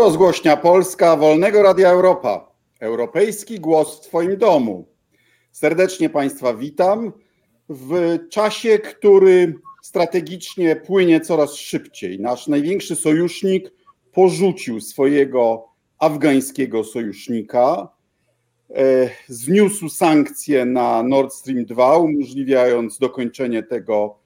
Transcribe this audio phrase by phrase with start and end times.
[0.00, 2.52] rozgłośnia Polska Wolnego Radia Europa.
[2.80, 4.88] Europejski głos w Twoim domu.
[5.52, 7.12] Serdecznie Państwa witam
[7.68, 12.20] w czasie, który strategicznie płynie coraz szybciej.
[12.20, 13.72] Nasz największy sojusznik
[14.12, 15.68] porzucił swojego
[15.98, 17.88] afgańskiego sojusznika,
[18.70, 24.18] e, zniósł sankcje na Nord Stream 2, umożliwiając dokończenie tego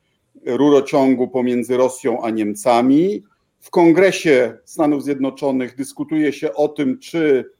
[0.47, 3.25] rurociągu pomiędzy Rosją a Niemcami
[3.65, 7.51] w Kongresie Stanów Zjednoczonych dyskutuje się o tym, czy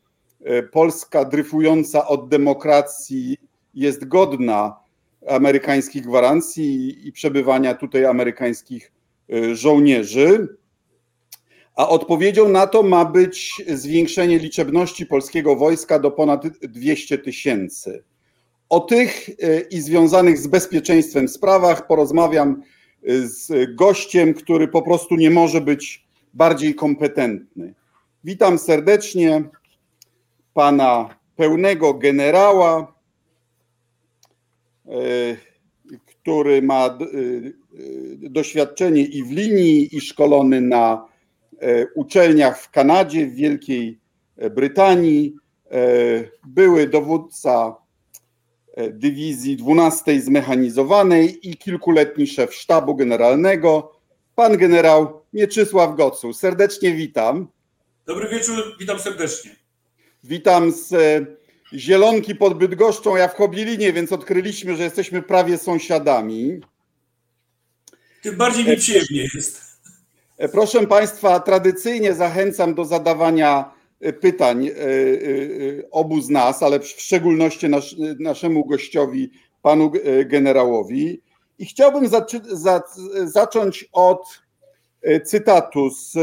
[0.45, 3.37] e, Polska dryfująca od demokracji
[3.75, 4.77] jest godna
[5.29, 8.93] amerykańskich gwarancji i przebywania tutaj amerykańskich
[9.33, 10.57] e, żołnierzy.
[11.77, 18.05] A odpowiedzią na to ma być zwiększenie liczebności polskiego wojska do ponad 200 tysięcy.
[18.69, 22.63] O tych e, i związanych z bezpieczeństwem sprawach porozmawiam
[23.07, 26.05] z gościem, który po prostu nie może być
[26.35, 27.75] bardziej kompetentny.
[28.25, 29.45] Witam serdecznie
[30.55, 32.95] pana pełnego generała,
[34.87, 34.91] e,
[36.07, 36.99] który ma e,
[38.31, 41.09] doświadczenie i w linii, i szkolony na
[41.61, 43.99] e, uczelniach w Kanadzie, w Wielkiej
[44.51, 45.35] Brytanii.
[46.45, 47.84] Były dowódca E,
[48.91, 53.93] Dywizji 12 Zmechanizowanej i kilkuletni szef sztabu generalnego,
[54.35, 56.33] pan generał Mieczysław Gocu.
[56.33, 57.49] Serdecznie witam.
[58.07, 59.51] Dobry wieczór, witam serdecznie.
[60.25, 61.27] Witam z e,
[61.73, 66.61] Zielonki pod Bydgoszczą, ja w Chobilinie, więc odkryliśmy, że jesteśmy prawie sąsiadami.
[68.23, 69.63] Tym bardziej mi przyjemnie jest.
[70.39, 73.75] E, proszę Państwa, tradycyjnie zachęcam do zadawania
[74.21, 79.31] pytań e, e, obu z nas, ale w szczególności nasz, naszemu gościowi,
[79.63, 79.93] panu
[80.27, 81.21] generałowi.
[81.59, 82.83] I chciałbym zaczy, za,
[83.25, 84.43] zacząć od
[85.03, 86.17] e, cytatu z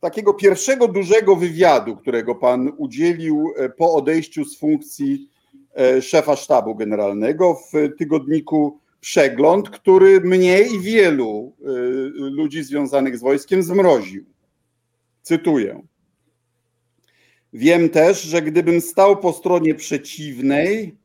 [0.00, 5.28] takiego pierwszego dużego wywiadu, którego pan udzielił po odejściu z funkcji
[6.00, 11.52] szefa sztabu generalnego w tygodniku Przegląd, który mnie i wielu
[12.14, 14.24] ludzi związanych z wojskiem zmroził.
[15.22, 15.82] Cytuję.
[17.52, 20.96] Wiem też, że gdybym stał po stronie przeciwnej,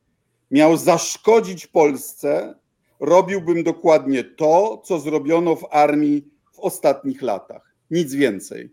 [0.50, 2.54] miał zaszkodzić Polsce,
[3.00, 7.74] robiłbym dokładnie to, co zrobiono w armii w ostatnich latach.
[7.90, 8.70] Nic więcej.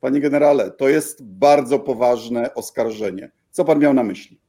[0.00, 3.30] Panie generale, to jest bardzo poważne oskarżenie.
[3.50, 4.40] Co pan miał na myśli?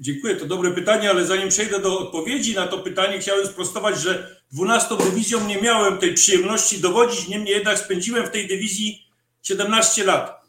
[0.00, 4.42] Dziękuję, to dobre pytanie, ale zanim przejdę do odpowiedzi na to pytanie, chciałem sprostować, że
[4.52, 9.06] 12 dywizją nie miałem tej przyjemności dowodzić, niemniej jednak spędziłem w tej dywizji
[9.42, 10.41] 17 lat.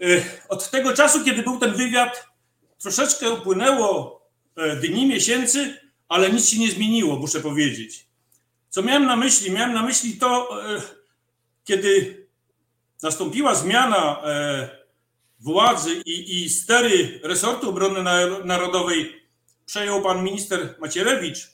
[0.00, 2.26] E, od tego czasu, kiedy był ten wywiad,
[2.78, 4.20] troszeczkę upłynęło
[4.56, 8.06] e, dni, miesięcy, ale nic się nie zmieniło, muszę powiedzieć.
[8.68, 9.50] Co miałem na myśli?
[9.50, 10.82] Miałem na myśli to, e,
[11.64, 12.20] kiedy
[13.02, 14.22] nastąpiła zmiana
[15.40, 18.02] władzy i, i stery resortu obrony
[18.44, 19.26] narodowej
[19.66, 21.50] przejął pan minister Macierewicz.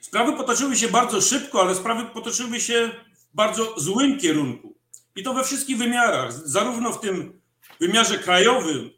[0.00, 2.90] Sprawy potoczyły się bardzo szybko, ale sprawy potoczyły się
[3.32, 4.77] w bardzo złym kierunku.
[5.18, 7.40] I to we wszystkich wymiarach, zarówno w tym
[7.80, 8.90] wymiarze krajowym,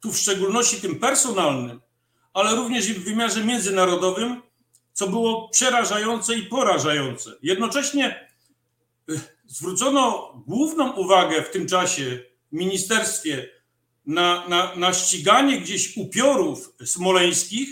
[0.00, 1.80] tu w szczególności tym personalnym,
[2.34, 4.42] ale również i w wymiarze międzynarodowym,
[4.92, 7.30] co było przerażające i porażające.
[7.42, 8.28] Jednocześnie
[9.10, 12.20] y, zwrócono główną uwagę w tym czasie
[12.52, 13.48] w ministerstwie
[14.06, 17.68] na, na, na ściganie gdzieś upiorów smoleńskich,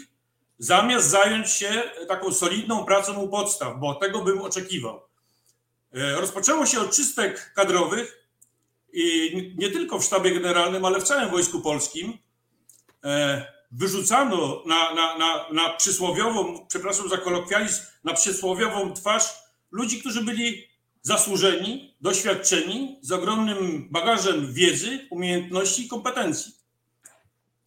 [0.59, 5.04] zamiast zająć się taką solidną pracą u podstaw, bo tego bym oczekiwał.
[5.95, 8.29] E, rozpoczęło się od czystek kadrowych
[8.93, 12.19] i nie tylko w sztabie generalnym, ale w całym Wojsku Polskim.
[13.05, 19.25] E, wyrzucano na, na, na, na przysłowiową, przepraszam za kolokwializm, na przysłowiową twarz
[19.71, 20.69] ludzi, którzy byli
[21.03, 26.53] zasłużeni, doświadczeni, z ogromnym bagażem wiedzy, umiejętności i kompetencji.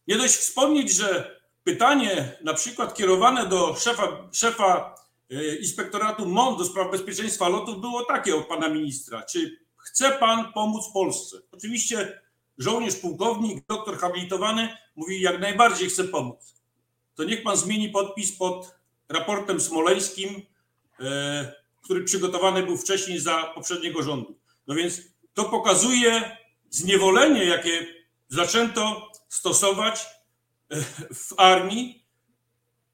[0.08, 4.94] Nie dość wspomnieć, że pytanie na przykład kierowane do szefa, szefa
[5.60, 9.22] Inspektoratu MON do spraw bezpieczeństwa lotów było takie od pana ministra.
[9.22, 11.36] Czy chce pan pomóc Polsce?
[11.52, 12.20] Oczywiście
[12.58, 16.54] żołnierz, pułkownik, doktor habilitowany mówi jak najbardziej chce pomóc.
[17.14, 18.74] To niech pan zmieni podpis pod
[19.08, 20.42] raportem smoleńskim,
[21.00, 21.52] e,
[21.82, 24.38] który przygotowany był wcześniej za poprzedniego rządu.
[24.66, 25.00] No więc
[25.34, 26.36] to pokazuje
[26.70, 27.86] zniewolenie, jakie
[28.28, 30.06] zaczęto stosować
[30.70, 30.82] e,
[31.14, 32.04] w armii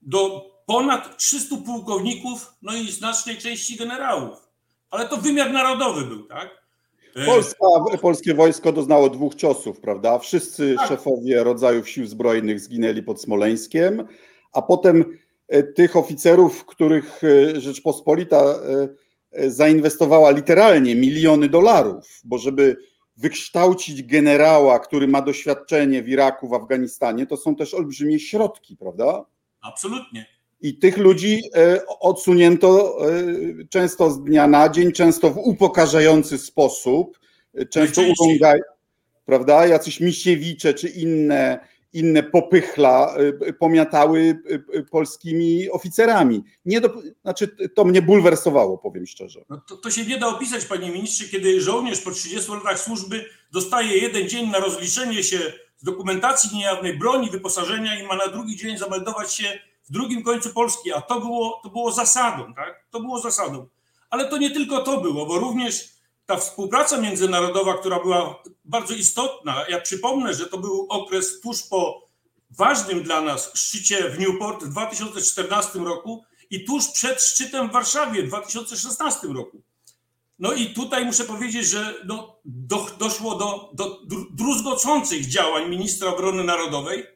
[0.02, 4.48] do ponad 300 pułkowników, no i znacznej części generałów.
[4.90, 6.64] Ale to wymiar narodowy był, tak?
[7.16, 7.66] E, Polska,
[8.02, 10.18] polskie wojsko doznało dwóch ciosów, prawda?
[10.18, 10.88] Wszyscy tak.
[10.88, 14.08] szefowie rodzajów sił zbrojnych zginęli pod Smoleńskiem,
[14.52, 15.18] a potem
[15.48, 18.54] e, tych oficerów, w których e, Rzeczpospolita
[19.46, 22.76] zainwestowała literalnie miliony dolarów, bo żeby
[23.16, 29.24] wykształcić generała, który ma doświadczenie w Iraku, w Afganistanie, to są też olbrzymie środki, prawda?
[29.60, 30.26] Absolutnie.
[30.64, 33.24] I tych ludzi e, odsunięto e,
[33.70, 37.18] często z dnia na dzień, często w upokarzający sposób,
[37.54, 38.60] e, często urągaj,
[39.24, 39.66] prawda?
[39.66, 43.16] Jacyś misiewicze czy inne inne popychla
[43.58, 44.38] pomiatały
[44.90, 46.44] polskimi oficerami.
[46.64, 49.44] Nie do, znaczy, to mnie bulwersowało, powiem szczerze.
[49.48, 53.24] No to, to, się nie da opisać, panie ministrze, kiedy żołnierz po 30 latach służby
[53.52, 55.38] dostaje jeden dzień na rozliczenie się
[55.76, 59.58] z dokumentacji niejawnej broni, wyposażenia i ma na drugi dzień zameldować się
[59.88, 62.86] w drugim końcu Polski, a to było, to było zasadą, tak?
[62.90, 63.66] To było zasadą.
[64.10, 65.94] Ale to nie tylko to było, bo również
[66.26, 72.08] ta współpraca międzynarodowa, która była bardzo istotna, ja przypomnę, że to był okres tuż po
[72.50, 78.22] ważnym dla nas szczycie w Newport w 2014 roku i tuż przed szczytem w Warszawie
[78.22, 79.62] w 2016 roku.
[80.38, 86.44] No i tutaj muszę powiedzieć, że no, do, doszło do, do druzgocących działań ministra obrony
[86.44, 87.06] narodowej.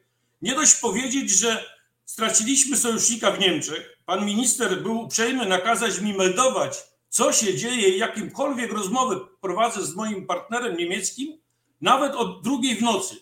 [0.41, 1.78] Nie dość powiedzieć, że
[2.09, 3.97] straciliśmy sojusznika w Niemczech.
[4.05, 10.27] Pan minister był uprzejmy nakazać mi meldować co się dzieje, jakimkolwiek rozmowy prowadzę z moim
[10.27, 11.37] partnerem niemieckim,
[11.81, 13.15] nawet od drugiej w nocy.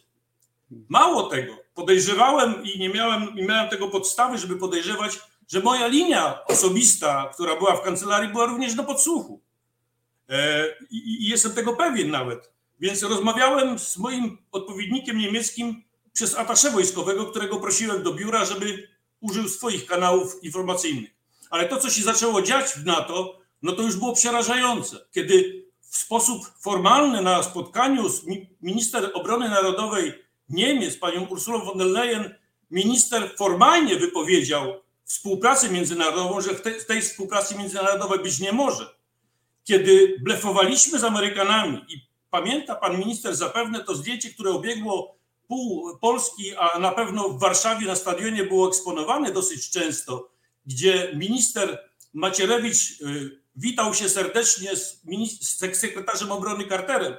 [0.89, 6.45] Mało tego, podejrzewałem i nie miałem, nie miałem tego podstawy, żeby podejrzewać, że moja linia
[6.45, 9.41] osobista, która była w kancelarii, była również do podsłuchu.
[10.29, 12.51] E, I jestem tego pewien nawet.
[12.79, 15.83] Więc rozmawiałem z moim odpowiednikiem niemieckim
[16.17, 18.87] przez atasze wojskowego, którego prosiłem do biura, żeby
[19.19, 21.09] użył swoich kanałów informacyjnych.
[21.49, 25.97] Ale to, co się zaczęło dziać w NATO, no to już było przerażające, kiedy w
[25.97, 28.25] sposób formalny na spotkaniu z
[28.61, 30.13] minister obrony narodowej
[30.49, 32.35] Niemiec, panią Ursulą von der Leyen,
[32.71, 38.95] minister formalnie wypowiedział współpracę międzynarodową, że tej, tej współpracy międzynarodowej być nie może.
[39.63, 45.16] Kiedy blefowaliśmy z Amerykanami i pamięta pan minister zapewne to zdjęcie, które obiegło
[45.47, 50.29] pół Polski, a na pewno w Warszawie na stadionie było eksponowane dosyć często,
[50.65, 51.79] gdzie minister
[52.13, 55.01] Macierewicz y, witał się serdecznie z,
[55.41, 57.15] z sekretarzem obrony Carterem.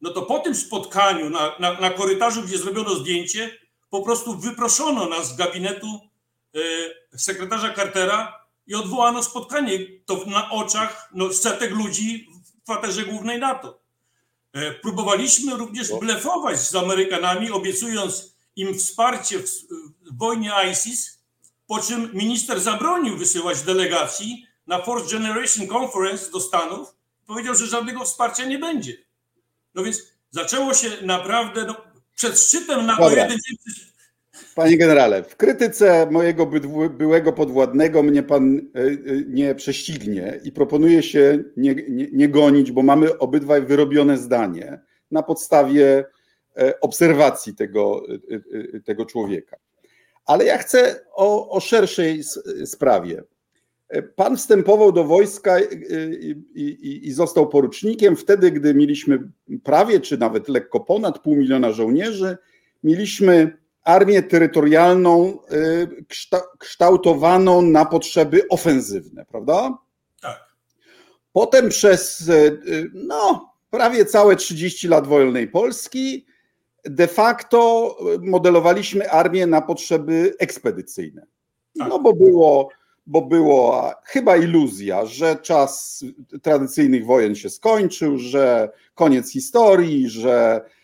[0.00, 3.58] No to po tym spotkaniu na, na, na, korytarzu, gdzie zrobiono zdjęcie,
[3.90, 6.00] po prostu wyproszono nas z gabinetu
[6.54, 6.58] e,
[7.18, 9.78] sekretarza Cartera i odwołano spotkanie.
[10.06, 13.80] To na oczach no, setek ludzi w kwaterze głównej NATO.
[14.52, 19.48] E, próbowaliśmy również blefować z Amerykanami, obiecując im wsparcie w,
[20.12, 21.18] wojnie ISIS,
[21.66, 26.94] po czym minister zabronił wysyłać delegacji na Fourth Generation Conference do Stanów,
[27.26, 28.96] powiedział, że żadnego wsparcia nie będzie.
[29.74, 31.76] No więc zaczęło się naprawdę no,
[32.16, 33.56] przed szczytem na to jeden dzień.
[34.54, 36.46] Panie generale, w krytyce mojego
[36.90, 38.94] byłego podwładnego mnie pan e, e,
[39.26, 45.22] nie prześcignie i proponuję się nie, nie, nie gonić, bo mamy obydwaj wyrobione zdanie na
[45.22, 46.04] podstawie
[46.56, 48.02] e, obserwacji tego,
[48.84, 49.56] tego człowieka.
[50.26, 52.22] Ale ja chcę o, o szerszej
[52.64, 53.22] sprawie.
[54.16, 55.64] Pan wstępował do wojska i,
[56.54, 59.18] i, i, został porucznikiem wtedy, gdy mieliśmy
[59.64, 62.36] prawie, czy nawet lekko ponad pół miliona żołnierzy.
[62.84, 66.04] Mieliśmy armię terytorialną y,
[66.58, 69.78] kształtowaną na potrzeby ofensywne, prawda?
[70.22, 70.54] Tak.
[71.32, 76.26] Potem przez y, no, prawie całe 30 lat wolnej Polski
[76.84, 81.26] de facto modelowaliśmy armię na potrzeby ekspedycyjne.
[81.78, 81.88] Tak.
[81.88, 82.68] No bo było
[83.06, 86.04] bo była chyba iluzja, że czas
[86.42, 90.79] tradycyjnych wojen się skończył, że koniec historii, że y,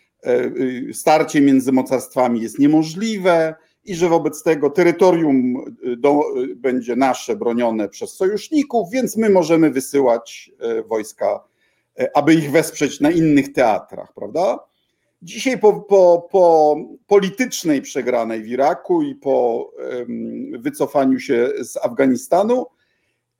[0.93, 3.55] starcie między mocarstwami jest niemożliwe
[3.87, 9.29] i że wobec tego terytorium y, do, y, będzie nasze bronione przez sojuszników, więc my
[9.29, 11.43] możemy wysyłać e, wojska,
[11.99, 14.59] e, aby ich wesprzeć na innych teatrach, prawda?
[15.21, 16.75] Dzisiaj po, po, po
[17.07, 19.71] politycznej przegranej w Iraku i po
[20.59, 22.65] wycofaniu się z Afganistanu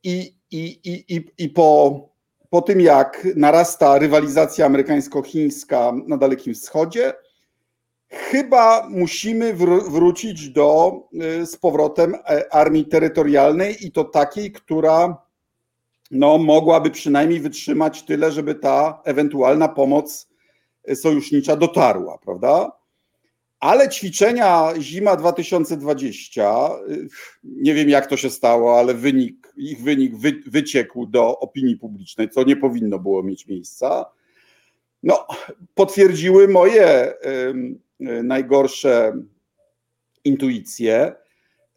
[0.03, 0.79] i, i,
[1.09, 2.06] i, i po,
[2.49, 7.13] po tym, jak narasta rywalizacja amerykańsko-chińska na Dalekim Wschodzie,
[8.09, 9.53] chyba musimy
[9.89, 10.93] wrócić do
[11.41, 15.17] y, z powrotem e, armii terytorialnej i to takiej, która
[16.11, 20.27] no, mogłaby przynajmniej wytrzymać tyle, żeby ta ewentualna pomoc
[20.95, 22.71] sojusznicza dotarła, prawda?
[23.59, 26.69] Ale ćwiczenia zima 2020,
[27.43, 32.29] nie wiem jak to się stało, ale wynik, ich wynik wy, wyciekł do opinii publicznej,
[32.29, 34.05] co nie powinno było mieć miejsca.
[35.03, 35.27] No,
[35.75, 37.13] potwierdziły moje
[38.09, 39.13] y, najgorsze
[40.23, 41.15] intuicje,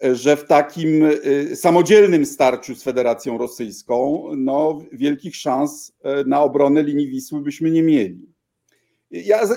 [0.01, 6.83] że w takim y, samodzielnym starciu z Federacją Rosyjską, no, wielkich szans y, na obronę
[6.83, 8.30] linii Wisły byśmy nie mieli.
[9.11, 9.49] Ja,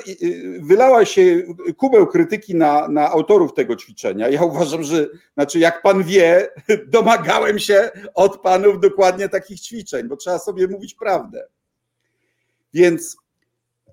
[0.60, 1.43] wylała się
[1.77, 4.29] kubeł krytyki na, na autorów tego ćwiczenia.
[4.29, 6.48] Ja uważam, że, znaczy, jak pan wie,
[6.88, 11.48] domagałem się od panów dokładnie takich ćwiczeń, bo trzeba sobie mówić prawdę.
[12.74, 13.17] Więc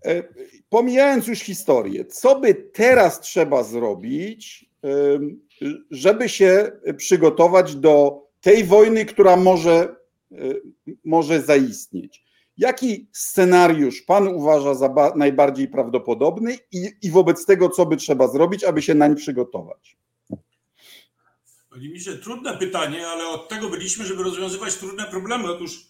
[0.05, 0.23] e,
[0.69, 4.71] pomijając już historię, co by teraz trzeba zrobić,
[5.91, 9.97] żeby się przygotować do tej wojny, która może,
[10.33, 10.37] e,
[11.05, 12.30] może zaistnieć?
[12.61, 18.65] Jaki scenariusz Pan uważa za najbardziej prawdopodobny i, i wobec tego, co by trzeba zrobić,
[18.65, 19.97] aby się nań przygotować?
[21.71, 25.53] Panie ministrze, trudne pytanie, ale od tego byliśmy, żeby rozwiązywać trudne problemy.
[25.53, 25.87] Otóż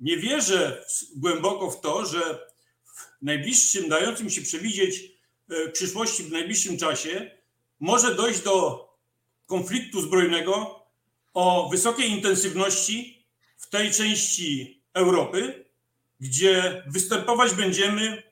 [0.00, 0.84] nie wierzę
[1.16, 2.20] głęboko w to, że
[2.84, 5.12] w najbliższym, dającym się przewidzieć
[5.50, 7.30] e, przyszłości w najbliższym czasie
[7.80, 8.86] może dojść do
[9.46, 10.84] konfliktu zbrojnego
[11.34, 15.69] o wysokiej intensywności w tej części Europy,
[16.20, 18.22] gdzie występować będziemy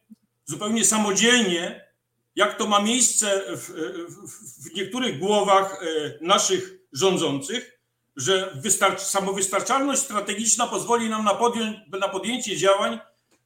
[0.45, 1.89] zupełnie samodzielnie,
[2.37, 3.71] jak to ma miejsce w,
[4.09, 5.87] w, w niektórych głowach e,
[6.21, 7.79] naszych rządzących,
[8.17, 12.99] że wystarcz, samowystarczalność strategiczna pozwoli nam na, podjąć, na podjęcie działań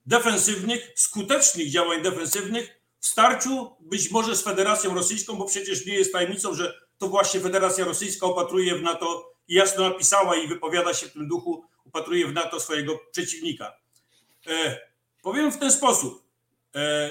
[0.07, 6.13] defensywnych, skutecznych działań defensywnych w starciu być może z Federacją Rosyjską, bo przecież nie jest
[6.13, 11.07] tajemnicą, że to właśnie Federacja Rosyjska opatruje w NATO i jasno napisała i wypowiada się
[11.07, 13.82] w tym duchu, upatruje w NATO swojego przeciwnika.
[14.47, 14.79] E,
[15.23, 16.25] powiem w ten sposób.
[16.75, 17.11] E,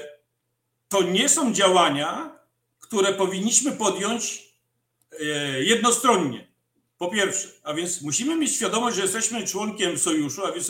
[0.88, 2.38] to nie są działania,
[2.80, 4.44] które powinniśmy podjąć
[5.20, 5.24] e,
[5.62, 6.52] jednostronnie.
[6.98, 10.68] Po pierwsze, a więc musimy mieć świadomość, że jesteśmy członkiem sojuszu, a więc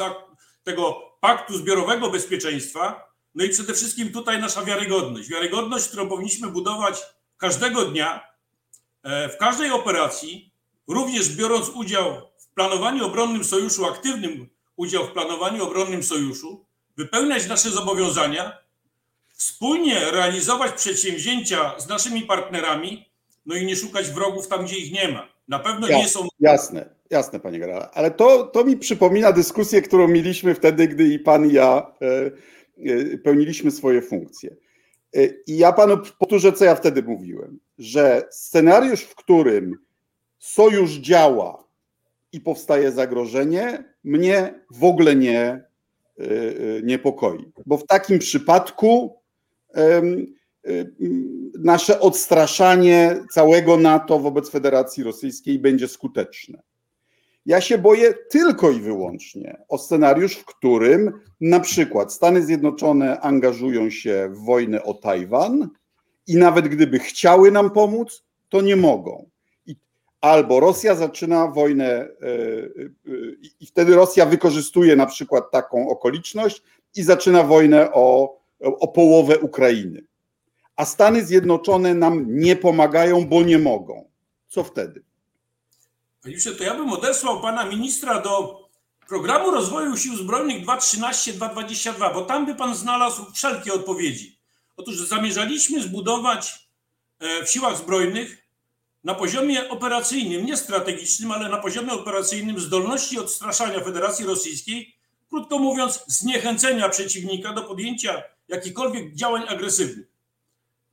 [0.64, 3.12] tego paktu zbiorowego bezpieczeństwa.
[3.35, 5.28] No i przede wszystkim tutaj nasza wiarygodność.
[5.28, 7.02] Wiarygodność, którą powinniśmy budować
[7.37, 8.26] każdego dnia,
[9.04, 10.52] w każdej operacji,
[10.88, 16.64] również biorąc udział w planowaniu obronnym sojuszu aktywnym udział w planowaniu obronnym sojuszu,
[16.96, 18.58] wypełniać nasze zobowiązania,
[19.32, 23.08] wspólnie realizować przedsięwzięcia z naszymi partnerami,
[23.46, 25.28] no i nie szukać wrogów tam, gdzie ich nie ma.
[25.48, 26.28] Na pewno nie są.
[26.40, 27.90] Jasne, jasne, panie generale.
[27.90, 32.30] Ale to, to mi przypomina dyskusję, którą mieliśmy wtedy, gdy i pan i ja e,
[33.14, 34.56] e, pełniliśmy swoje funkcje.
[35.16, 39.78] E, I ja panu powtórzę, co ja wtedy mówiłem, że scenariusz, w którym
[40.38, 41.64] sojusz działa
[42.32, 45.64] i powstaje zagrożenie, mnie w ogóle nie
[46.21, 49.16] y, y, niepokoi, bo w takim przypadku
[49.76, 50.32] y,
[51.59, 56.62] nasze odstraszanie całego NATO wobec Federacji Rosyjskiej będzie skuteczne.
[57.47, 63.90] Ja się boję tylko i wyłącznie o scenariusz, w którym na przykład Stany Zjednoczone angażują
[63.90, 65.68] się w wojnę o Tajwan
[66.26, 69.31] i nawet gdyby chciały nam pomóc, to nie mogą
[70.22, 72.08] albo Rosja zaczyna wojnę e, e,
[73.60, 76.62] i wtedy Rosja wykorzystuje na przykład taką okoliczność
[76.94, 80.04] i zaczyna wojnę o, o połowę Ukrainy.
[80.76, 84.10] A Stany Zjednoczone nam nie pomagają, bo nie mogą.
[84.48, 85.02] Co wtedy?
[86.22, 88.62] Panie to ja bym odesłał pana ministra do
[89.08, 94.38] programu rozwoju sił zbrojnych 2.13-2.22, bo tam by pan znalazł wszelkie odpowiedzi.
[94.76, 96.68] Otóż zamierzaliśmy zbudować
[97.18, 98.41] e, w siłach zbrojnych
[99.04, 104.97] na poziomie operacyjnym, nie strategicznym, ale na poziomie operacyjnym zdolności odstraszania Federacji Rosyjskiej,
[105.28, 110.06] krótko mówiąc, zniechęcenia przeciwnika do podjęcia jakichkolwiek działań agresywnych.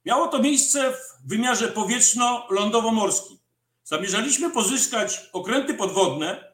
[0.05, 3.37] Miało to miejsce w wymiarze powietrzno-lądowo-morskim.
[3.83, 6.53] Zamierzaliśmy pozyskać okręty podwodne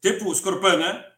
[0.00, 1.16] typu Skorpene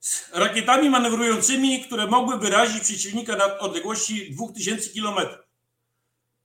[0.00, 5.51] z rakietami manewrującymi, które mogłyby razić przeciwnika na odległości 2000 kilometrów.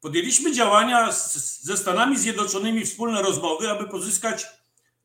[0.02, 4.48] Podjęliśmy działania z, ze Stanami Zjednoczonymi, wspólne rozmowy, aby pozyskać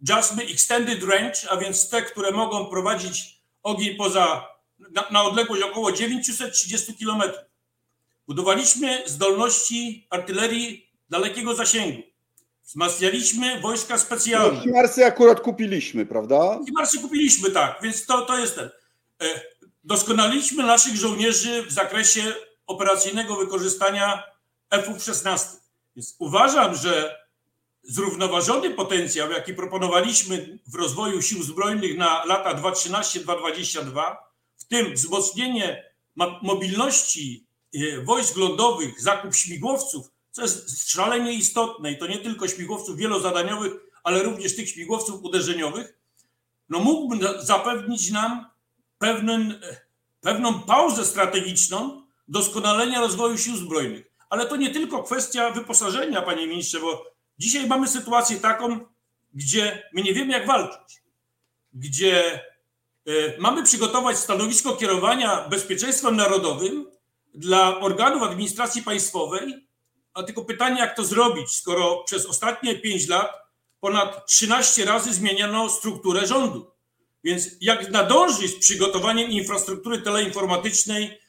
[0.08, 5.92] JASMy Extended Range, a więc te, które mogą prowadzić ogień poza, na, na odległość około
[5.92, 7.22] 930 km.
[8.26, 12.02] Budowaliśmy zdolności artylerii dalekiego zasięgu.
[12.64, 14.58] Wzmacnialiśmy wojska specjalne.
[14.58, 16.58] No, Himarsy akurat kupiliśmy, prawda?
[16.66, 18.70] Himarsy kupiliśmy, tak, więc to, to jest ten.
[19.22, 19.40] E,
[19.84, 22.34] doskonaliśmy naszych żołnierzy w zakresie
[22.66, 24.31] operacyjnego wykorzystania
[24.72, 25.56] F-16.
[25.96, 27.22] Więc uważam, że
[27.82, 34.16] zrównoważony potencjał, jaki proponowaliśmy w rozwoju sił zbrojnych na lata 2013-2022,
[34.56, 35.92] w tym wzmocnienie
[36.42, 42.96] mobilności e, wojsk lądowych, zakup śmigłowców, co jest szalenie istotne i to nie tylko śmigłowców
[42.96, 43.72] wielozadaniowych,
[44.04, 45.98] ale również tych śmigłowców uderzeniowych,
[46.68, 48.50] no mógłby zapewnić nam
[48.98, 49.76] pewien, e,
[50.20, 54.11] pewną pauzę strategiczną doskonalenia rozwoju sił zbrojnych.
[54.32, 57.06] Ale to nie tylko kwestia wyposażenia, panie ministrze, bo
[57.38, 58.80] dzisiaj mamy sytuację taką,
[59.34, 61.02] gdzie my nie wiemy, jak walczyć,
[61.74, 62.40] gdzie e,
[63.38, 66.86] mamy przygotować stanowisko kierowania bezpieczeństwem narodowym,
[67.34, 69.68] dla organów administracji państwowej,
[70.14, 73.32] a tylko pytanie, jak to zrobić, skoro przez ostatnie 5 lat
[73.80, 76.70] ponad 13 razy zmieniano strukturę rządu.
[77.24, 81.21] Więc jak nadążyć z przygotowaniem infrastruktury teleinformatycznej,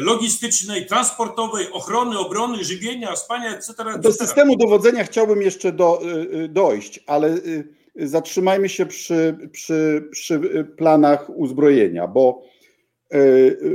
[0.00, 3.72] logistycznej, transportowej, ochrony, obrony, żywienia, spania, etc.
[3.72, 3.98] etc.
[3.98, 7.38] Do systemu dowodzenia chciałbym jeszcze do, e, e, dojść, ale
[7.96, 10.40] zatrzymajmy się przy, przy, przy
[10.76, 12.42] planach uzbrojenia, bo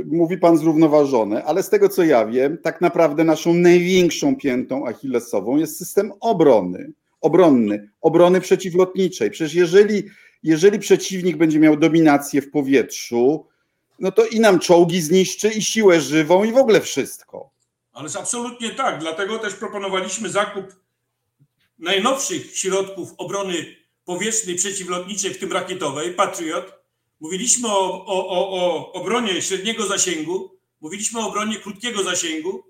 [0.06, 5.56] mówi Pan zrównoważone, ale z tego co ja wiem, tak naprawdę naszą największą piętą achillesową
[5.56, 9.30] jest system obrony, obronny, obrony przeciwlotniczej.
[9.30, 10.02] Przecież jeżeli
[10.42, 13.46] jeżeli przeciwnik będzie miał dominację w powietrzu,
[13.98, 17.50] no to i nam czołgi zniszczy, i siłę żywą, i w ogóle wszystko.
[17.92, 18.98] Ale absolutnie tak.
[18.98, 20.66] Dlatego też proponowaliśmy zakup
[21.78, 26.72] najnowszych środków obrony powietrznej, przeciwlotniczej, w tym rakietowej, Patriot.
[27.20, 32.64] Mówiliśmy o, o, o, o obronie średniego zasięgu, mówiliśmy o obronie krótkiego zasięgu,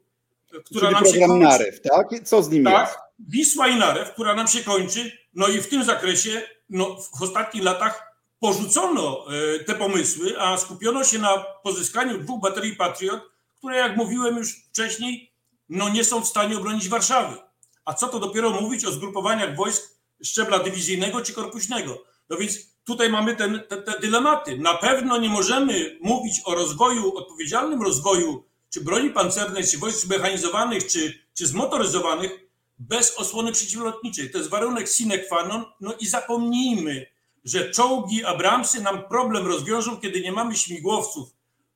[0.65, 1.45] która Czyli nam się kończy.
[1.45, 2.09] Narew, tak?
[2.25, 2.99] Co z nim tak, jest?
[3.19, 5.13] Wisła i Narew, która nam się kończy.
[5.35, 8.08] No i w tym zakresie no, w ostatnich latach
[8.41, 13.21] porzucono e, te pomysły, a skupiono się na pozyskaniu dwóch baterii Patriot,
[13.59, 15.33] które, jak mówiłem już wcześniej,
[15.69, 17.37] no nie są w stanie obronić Warszawy.
[17.85, 22.05] A co to dopiero mówić o zgrupowaniach wojsk szczebla dywizyjnego czy korpuśnego.
[22.31, 24.59] No więc tutaj mamy ten, te, te dylematy.
[24.59, 30.87] Na pewno nie możemy mówić o rozwoju, odpowiedzialnym rozwoju czy broni pancernej, czy wojsk zmechanizowanych,
[30.87, 32.31] czy, czy zmotoryzowanych,
[32.79, 34.31] bez osłony przeciwlotniczej.
[34.31, 35.65] To jest warunek sine qua non.
[35.81, 37.07] No i zapomnijmy,
[37.45, 41.29] że czołgi Abramsy nam problem rozwiążą, kiedy nie mamy śmigłowców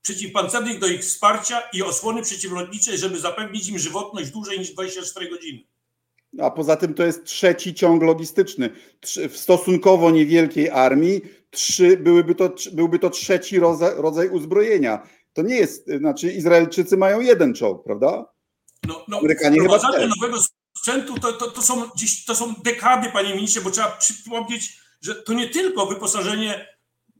[0.02, 5.60] przeciwpancernych do ich wsparcia i osłony przeciwlotniczej, żeby zapewnić im żywotność dłużej niż 24 godziny.
[6.40, 8.70] A poza tym to jest trzeci ciąg logistyczny.
[9.30, 15.08] W stosunkowo niewielkiej armii trzy, byłyby to, byłby to trzeci rodzaj, rodzaj uzbrojenia.
[15.32, 18.26] To nie jest, znaczy Izraelczycy mają jeden czołg, prawda?
[18.86, 20.10] No, no, Amerykanie chyba też.
[20.20, 20.38] nowego
[20.78, 25.14] sprzętu to, to, to, są, gdzieś, to są dekady, panie ministrze, bo trzeba przypomnieć, że
[25.14, 26.66] to nie tylko wyposażenie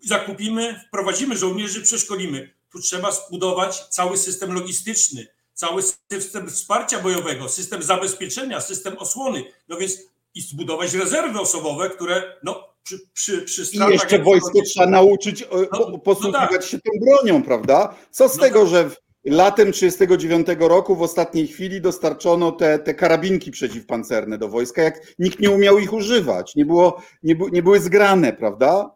[0.05, 2.55] zakupimy, wprowadzimy żołnierzy, przeszkolimy.
[2.73, 9.45] Tu trzeba zbudować cały system logistyczny, cały system wsparcia bojowego, system zabezpieczenia, system osłony.
[9.69, 9.99] No więc
[10.35, 13.91] i zbudować rezerwy osobowe, które no, przy, przy, przy stratach...
[13.91, 16.65] I jeszcze wojsko trzeba nauczyć no, posługiwać no tak.
[16.65, 17.95] się tą bronią, prawda?
[18.11, 18.69] Co z no tego, tak.
[18.69, 18.91] że
[19.25, 25.41] Latem 1939 roku w ostatniej chwili dostarczono te, te karabinki przeciwpancerne do wojska, jak nikt
[25.41, 28.91] nie umiał ich używać, nie, było, nie, nie były zgrane, prawda?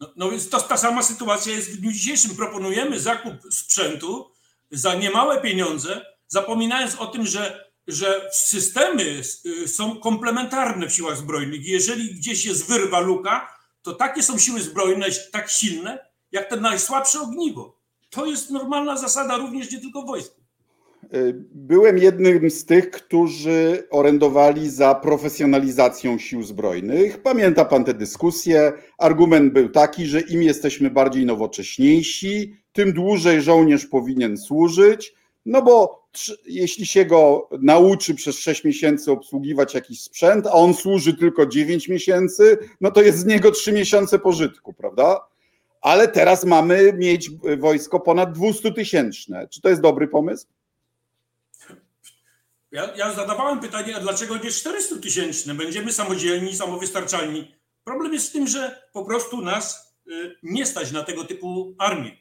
[0.00, 2.36] No, no więc to, ta sama sytuacja jest w dniu dzisiejszym.
[2.36, 4.30] Proponujemy zakup sprzętu
[4.70, 11.68] za niemałe pieniądze, zapominając o tym, że, że systemy y, są komplementarne w siłach zbrojnych.
[11.68, 17.20] Jeżeli gdzieś jest wyrwa, luka, to takie są siły zbrojne tak silne, jak te najsłabsze
[17.20, 17.79] ogniwo.
[18.10, 20.40] To jest normalna zasada również nie tylko w wojsku.
[21.54, 27.22] Byłem jednym z tych, którzy orędowali za profesjonalizacją sił zbrojnych.
[27.22, 28.72] Pamięta pan te dyskusje?
[28.98, 35.14] Argument był taki, że im jesteśmy bardziej nowocześniejsi, tym dłużej żołnierz powinien służyć,
[35.46, 36.04] no bo
[36.46, 41.88] jeśli się go nauczy przez 6 miesięcy obsługiwać jakiś sprzęt, a on służy tylko 9
[41.88, 45.29] miesięcy, no to jest z niego 3 miesiące pożytku, prawda?
[45.80, 49.48] Ale teraz mamy mieć wojsko ponad 200 tysięczne.
[49.48, 50.46] Czy to jest dobry pomysł?
[52.72, 55.54] Ja, ja zadawałem pytanie, a dlaczego nie 400 tysięczne?
[55.54, 57.54] Będziemy samodzielni, samowystarczalni.
[57.84, 62.16] Problem jest w tym, że po prostu nas y, nie stać na tego typu armię.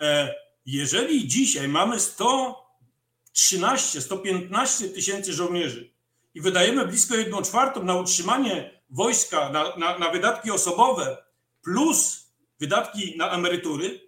[0.00, 0.34] E,
[0.66, 5.90] jeżeli dzisiaj mamy 113, 115 tysięcy żołnierzy
[6.34, 11.16] i wydajemy blisko 1 czwartą na utrzymanie wojska, na, na, na wydatki osobowe,
[11.62, 12.27] plus
[12.60, 14.00] wydatki na emerytury,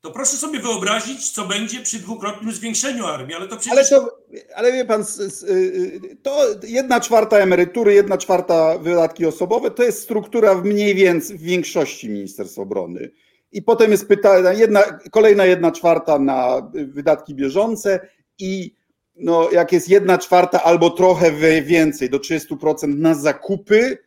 [0.00, 3.92] to proszę sobie wyobrazić, co będzie przy dwukrotnym zwiększeniu armii, ale to przecież...
[3.92, 4.18] Ale, to,
[4.54, 5.04] ale wie pan,
[5.48, 11.38] y, to jedna czwarta emerytury, jedna czwarta wydatki osobowe, to jest struktura w mniej więcej
[11.38, 13.10] w większości Ministerstwa Obrony.
[13.52, 18.74] I potem jest pytanie, jedna, kolejna jedna czwarta na wydatki bieżące i
[19.16, 21.32] no, jak jest jedna czwarta albo trochę
[21.62, 23.98] więcej, do 30% na zakupy,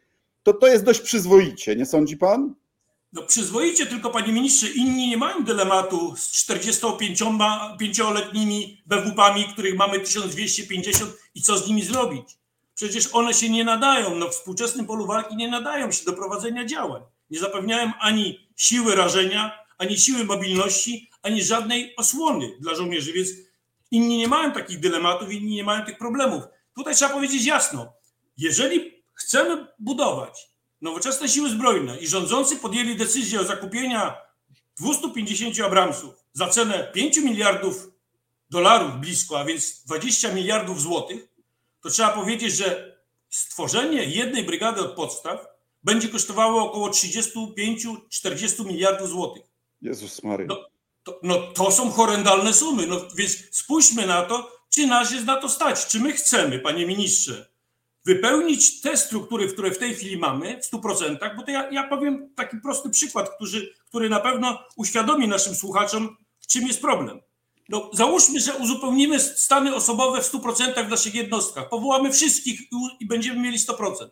[0.43, 2.55] to to jest dość przyzwoicie, nie sądzi pan?
[3.13, 11.11] No przyzwoicie, tylko panie ministrze, inni nie mają dylematu z 45-letnimi BWP-ami, których mamy 1250
[11.35, 12.37] i co z nimi zrobić.
[12.75, 16.65] Przecież one się nie nadają, no w współczesnym polu walki nie nadają się do prowadzenia
[16.65, 17.01] działań.
[17.29, 23.29] Nie zapewniają ani siły rażenia, ani siły mobilności, ani żadnej osłony dla żołnierzy, więc
[23.91, 26.43] inni nie mają takich dylematów, inni nie mają tych problemów.
[26.75, 27.93] Tutaj trzeba powiedzieć jasno,
[28.37, 30.49] jeżeli chcemy budować
[30.81, 34.17] nowoczesne siły zbrojne i rządzący podjęli decyzję o zakupienia
[34.77, 37.91] 250 Abramsów za cenę 5 miliardów
[38.49, 41.27] dolarów blisko, a więc 20 miliardów złotych,
[41.81, 45.45] to trzeba powiedzieć, że stworzenie jednej brygady od podstaw
[45.83, 49.43] będzie kosztowało około 35-40 miliardów złotych.
[49.81, 50.45] Jezus Mary.
[50.47, 50.57] No,
[51.03, 52.87] to, no, to są horrendalne sumy.
[52.87, 55.85] No, więc spójrzmy na to, czy nas jest na to stać.
[55.85, 57.49] Czy my chcemy, panie ministrze,
[58.05, 62.29] wypełnić te struktury, które w tej chwili mamy w 100%, bo to ja, ja powiem
[62.35, 67.19] taki prosty przykład, który, który na pewno uświadomi naszym słuchaczom, czym jest problem.
[67.69, 73.05] No, załóżmy, że uzupełnimy stany osobowe w 100% w naszych jednostkach, powołamy wszystkich i, i
[73.05, 74.09] będziemy mieli 100%.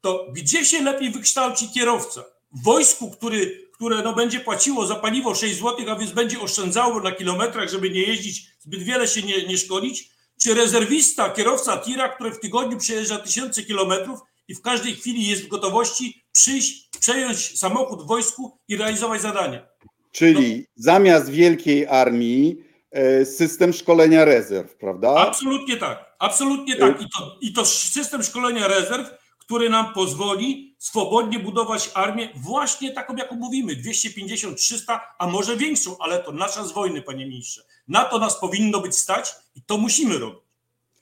[0.00, 2.24] To gdzie się lepiej wykształci kierowca?
[2.52, 7.00] W wojsku, który, które no, będzie płaciło za paliwo 6 zł, a więc będzie oszczędzało
[7.00, 10.10] na kilometrach, żeby nie jeździć, zbyt wiele się nie, nie szkolić,
[10.42, 15.44] czy rezerwista, kierowca tira, który w tygodniu przejeżdża tysiące kilometrów i w każdej chwili jest
[15.44, 19.66] w gotowości przyjść, przejąć samochód w wojsku i realizować zadania.
[20.12, 20.64] Czyli no.
[20.76, 22.56] zamiast wielkiej armii
[22.90, 25.14] e, system szkolenia rezerw, prawda?
[25.16, 27.02] Absolutnie tak, absolutnie tak.
[27.02, 33.16] I to, I to system szkolenia rezerw, który nam pozwoli swobodnie budować armię właśnie taką,
[33.16, 37.62] jaką mówimy, 250, 300, a może większą, ale to nasza z wojny, panie ministrze.
[37.88, 40.46] Na to nas powinno być stać i to musimy robić.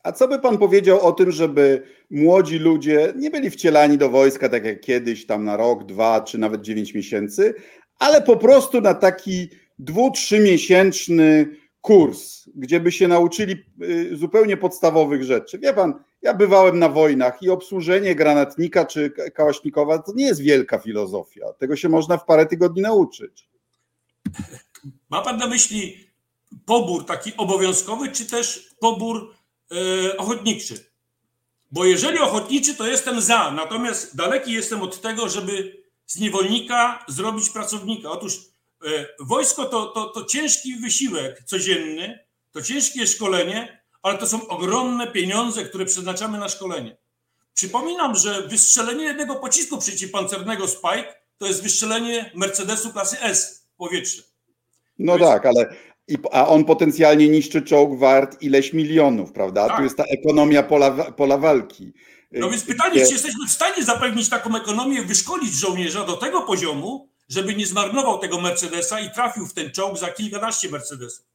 [0.02, 4.48] A co by pan powiedział o tym, żeby młodzi ludzie nie byli wcielani do wojska
[4.48, 7.54] tak jak kiedyś, tam na rok, dwa, czy nawet dziewięć miesięcy,
[7.98, 15.24] ale po prostu na taki dwu, trzymiesięczny kurs, gdzie by się nauczyli y, zupełnie podstawowych
[15.24, 15.58] rzeczy.
[15.58, 20.78] Wie pan, ja bywałem na wojnach i obsłużenie granatnika czy kałaśnikowa to nie jest wielka
[20.78, 21.52] filozofia.
[21.58, 23.48] Tego się można w parę tygodni nauczyć.
[25.10, 26.13] Ma pan na myśli
[26.66, 29.34] pobór taki obowiązkowy, czy też pobór
[29.70, 30.94] e, ochotniczy?
[31.70, 37.50] Bo jeżeli ochotniczy, to jestem za, natomiast daleki jestem od tego, żeby z niewolnika zrobić
[37.50, 38.10] pracownika.
[38.10, 38.38] Otóż
[38.86, 42.18] e, wojsko to, to, to ciężki wysiłek codzienny,
[42.52, 46.96] to ciężkie szkolenie, ale to są ogromne pieniądze, które przeznaczamy na szkolenie.
[47.54, 54.22] Przypominam, że wystrzelenie jednego pocisku przeciwpancernego Spike to jest wystrzelenie Mercedesu klasy S w powietrze.
[54.98, 55.76] No tak, ale
[56.08, 59.68] i, a on potencjalnie niszczy czołg wart ileś milionów, prawda?
[59.68, 59.76] Tak.
[59.76, 61.92] Tu jest ta ekonomia pola, pola walki.
[62.32, 67.08] No więc pytanie, czy jesteśmy w stanie zapewnić taką ekonomię, wyszkolić żołnierza do tego poziomu,
[67.28, 71.26] żeby nie zmarnował tego Mercedesa i trafił w ten czołg za kilkanaście Mercedesów.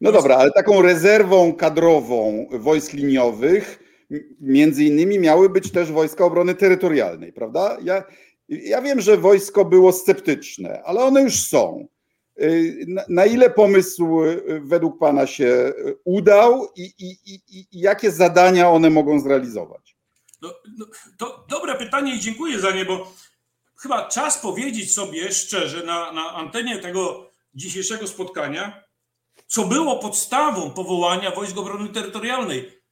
[0.00, 3.78] No dobra, ale taką rezerwą kadrową wojsk liniowych
[4.40, 7.78] między innymi miały być też wojska obrony terytorialnej, prawda?
[7.82, 8.04] Ja,
[8.48, 11.86] ja wiem, że wojsko było sceptyczne, ale one już są.
[12.40, 17.40] Y, na, ile pomysł y, według Pana się y, udał i, i, i,
[17.72, 19.96] i jakie zadania one mogą zrealizować?
[20.42, 20.86] No, no,
[21.18, 23.12] to dobre pytanie i dziękuję za nie, bo
[23.76, 28.84] chyba czas powiedzieć sobie szczerze na, na antenie tego dzisiejszego spotkania,
[29.46, 32.82] co było podstawą powołania Wojsk Obrony Terytorialnej.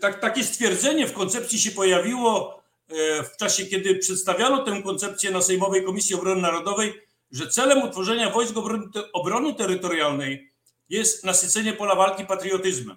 [0.00, 5.42] Tak, takie stwierdzenie w koncepcji się pojawiło e, w czasie, kiedy przedstawiano tę koncepcję na
[5.42, 7.03] Sejmowej Komisji Obrony Narodowej,
[7.34, 10.52] że celem utworzenia Wojsk Obrony, Obrony Terytorialnej
[10.88, 12.96] jest nasycenie pola walki patriotyzmem.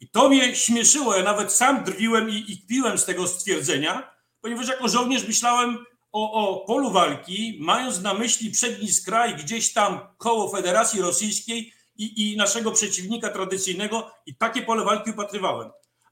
[0.00, 1.16] I to mnie śmieszyło.
[1.16, 5.78] Ja nawet sam drwiłem i, i kpiłem z tego stwierdzenia, ponieważ jako żołnierz myślałem
[6.12, 12.32] o, o polu walki, mając na myśli przedni skraj gdzieś tam koło Federacji Rosyjskiej i,
[12.32, 15.70] i naszego przeciwnika tradycyjnego i takie pole walki upatrywałem.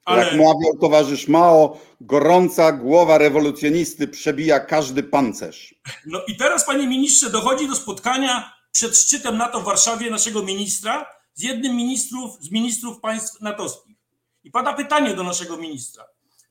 [0.09, 0.25] Ale...
[0.25, 5.75] Jak mawiał towarzysz Mao, gorąca głowa rewolucjonisty przebija każdy pancerz.
[6.07, 11.07] No i teraz, panie ministrze, dochodzi do spotkania przed szczytem NATO w Warszawie naszego ministra
[11.35, 13.97] z jednym ministrów, z ministrów państw natowskich.
[14.45, 16.05] I pada pytanie do naszego ministra.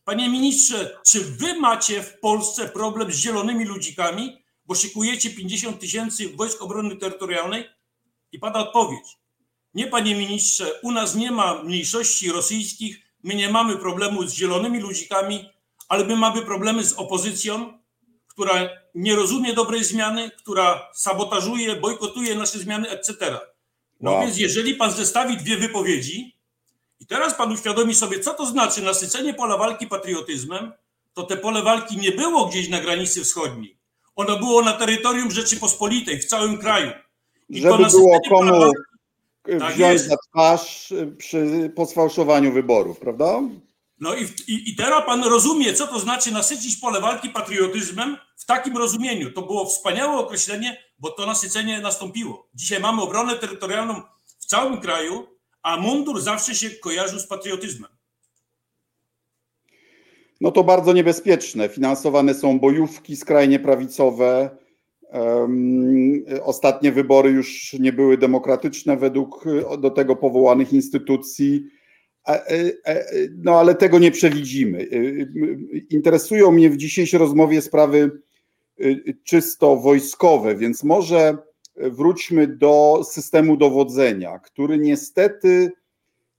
[0.03, 6.29] Panie ministrze, czy wy macie w Polsce problem z zielonymi ludzikami, bo szykujecie 50 tysięcy
[6.29, 7.65] wojsk obrony terytorialnej?
[8.31, 9.17] I pada odpowiedź.
[9.73, 14.79] Nie, panie ministrze, u nas nie ma mniejszości rosyjskich, my nie mamy problemu z zielonymi
[14.79, 15.49] ludzikami,
[15.89, 17.79] ale my mamy problemy z opozycją,
[18.27, 23.39] która nie rozumie dobrej zmiany, która sabotażuje, bojkotuje nasze zmiany, etc.
[24.01, 24.21] No wow.
[24.21, 26.35] więc jeżeli pan zestawi dwie wypowiedzi
[26.99, 30.71] i teraz pan uświadomi sobie, co to znaczy nasycenie pola walki patriotyzmem,
[31.13, 33.77] to te pole walki nie było gdzieś na granicy wschodniej.
[34.15, 36.91] Ono było na terytorium Rzeczypospolitej, w całym kraju.
[37.49, 38.81] I Żeby to było komu walki,
[39.59, 40.09] tak wziąć jest.
[40.09, 43.41] na twarz przy, po sfałszowaniu wyborów, prawda?
[43.99, 48.45] No i, i, i teraz pan rozumie, co to znaczy nasycić pole walki patriotyzmem w
[48.45, 49.31] takim rozumieniu.
[49.31, 52.49] To było wspaniałe określenie, bo to nasycenie nastąpiło.
[52.55, 54.01] Dzisiaj mamy obronę terytorialną
[54.39, 55.27] w całym kraju,
[55.63, 57.91] a mundur zawsze się kojarzył z patriotyzmem.
[60.41, 61.69] No to bardzo niebezpieczne.
[61.69, 64.57] Finansowane są bojówki skrajnie prawicowe,
[66.43, 69.45] Ostatnie wybory już nie były demokratyczne według
[69.79, 71.63] do tego powołanych instytucji.
[73.37, 74.87] No ale tego nie przewidzimy.
[75.89, 78.11] Interesują mnie w dzisiejszej rozmowie sprawy
[79.23, 81.37] czysto wojskowe, więc może
[81.75, 85.71] wróćmy do systemu dowodzenia, który niestety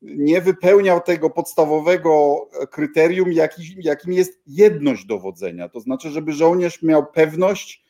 [0.02, 2.36] nie wypełniał tego podstawowego
[2.70, 3.32] kryterium,
[3.78, 5.68] jakim jest jedność dowodzenia.
[5.68, 7.87] To znaczy, żeby żołnierz miał pewność, e,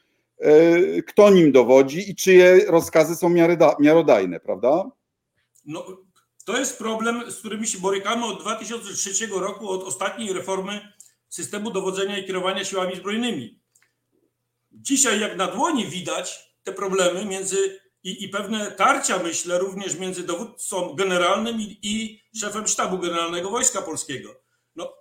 [1.07, 3.29] kto nim dowodzi i czyje rozkazy są
[3.79, 4.91] miarodajne, prawda?
[5.65, 5.87] No,
[6.45, 10.93] to jest problem, z którym się borykamy od 2003 roku, od ostatniej reformy
[11.29, 13.61] systemu dowodzenia i kierowania siłami zbrojnymi.
[14.73, 20.23] Dzisiaj, jak na dłoni widać te problemy między i, i pewne tarcia, myślę, również między
[20.23, 24.41] dowódcą generalnym i, i szefem sztabu generalnego Wojska Polskiego.
[24.77, 24.93] No,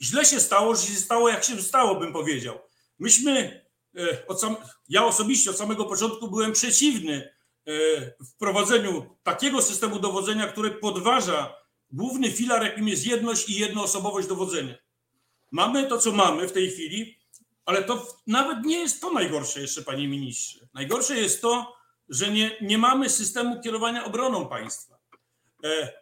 [0.00, 2.58] źle się stało, że się stało, jak się stało, bym powiedział.
[2.98, 3.69] Myśmy, e,
[4.28, 4.56] od sam,
[4.88, 7.34] ja osobiście od samego początku byłem przeciwny
[7.66, 7.72] e,
[8.24, 11.54] wprowadzeniu takiego systemu dowodzenia, który podważa
[11.90, 14.74] główny filar, jakim jest jedność i jednoosobowość dowodzenia.
[15.50, 17.18] Mamy to, co mamy w tej chwili,
[17.64, 20.68] ale to nawet nie jest to najgorsze jeszcze, panie ministrze.
[20.74, 21.76] Najgorsze jest to,
[22.08, 24.98] że nie, nie mamy systemu kierowania obroną państwa.
[25.64, 25.92] E,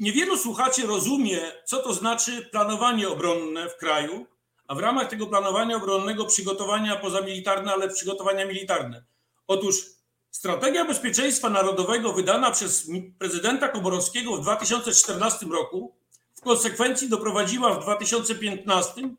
[0.00, 4.26] niewielu słuchaczy rozumie, co to znaczy planowanie obronne w kraju,
[4.68, 9.04] a w ramach tego planowania obronnego przygotowania pozamilitarne, ale przygotowania militarne.
[9.46, 9.86] Otóż
[10.30, 15.96] strategia bezpieczeństwa narodowego wydana przez prezydenta Komorowskiego w 2014 roku
[16.34, 19.10] w konsekwencji doprowadziła w 2015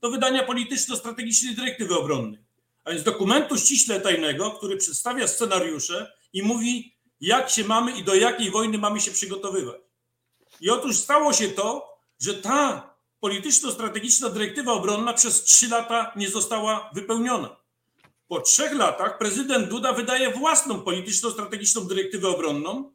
[0.00, 2.44] do wydania polityczno-strategicznej dyrektywy obronnej
[2.84, 8.14] a więc dokumentu ściśle tajnego, który przedstawia scenariusze i mówi, jak się mamy i do
[8.14, 9.80] jakiej wojny mamy się przygotowywać.
[10.60, 12.93] I otóż stało się to, że ta
[13.24, 17.56] polityczno-strategiczna dyrektywa obronna przez trzy lata nie została wypełniona.
[18.28, 22.92] Po trzech latach prezydent Duda wydaje własną polityczno-strategiczną dyrektywę obronną,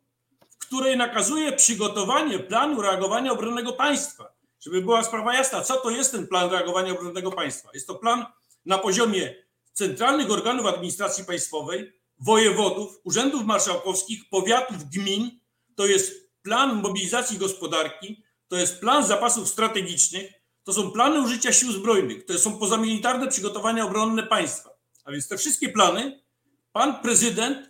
[0.50, 4.34] w której nakazuje przygotowanie planu reagowania obronnego państwa.
[4.60, 7.70] Żeby była sprawa jasna, co to jest ten plan reagowania obronnego państwa?
[7.74, 8.26] Jest to plan
[8.66, 9.36] na poziomie
[9.74, 15.40] centralnych organów administracji państwowej, wojewodów, urzędów marszałkowskich, powiatów, gmin.
[15.76, 20.32] To jest plan mobilizacji gospodarki, to jest plan zapasów strategicznych,
[20.64, 24.70] to są plany użycia sił zbrojnych, to są pozamilitarne przygotowania obronne państwa.
[25.06, 26.22] A więc te wszystkie plany
[26.72, 27.70] pan prezydent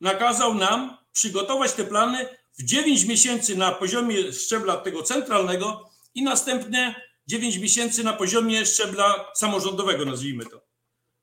[0.00, 6.94] nakazał nam przygotować te plany w 9 miesięcy na poziomie szczebla tego centralnego i następne
[7.26, 10.60] 9 miesięcy na poziomie szczebla samorządowego, nazwijmy to.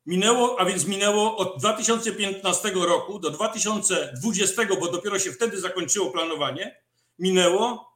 [0.06, 6.82] Minęło, a więc minęło od 2015 roku do 2020, bo dopiero się wtedy zakończyło planowanie,
[7.20, 7.89] minęło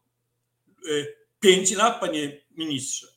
[1.39, 3.07] 5 y, lat, panie ministrze.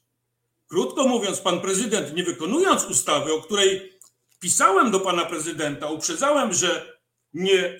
[0.68, 3.98] Krótko mówiąc, pan prezydent, nie wykonując ustawy, o której
[4.40, 6.98] pisałem do pana prezydenta, uprzedzałem, że
[7.35, 7.79] nie,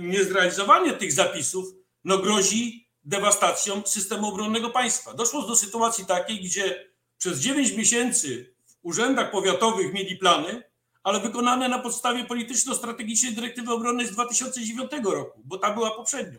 [0.00, 1.64] niezrealizowanie tych zapisów
[2.04, 5.14] no, grozi dewastacją systemu obronnego państwa.
[5.14, 10.62] Doszło do sytuacji takiej, gdzie przez 9 miesięcy urzędach powiatowych mieli plany,
[11.02, 16.38] ale wykonane na podstawie polityczno-strategicznej dyrektywy obronnej z 2009 roku, bo ta była poprzednio.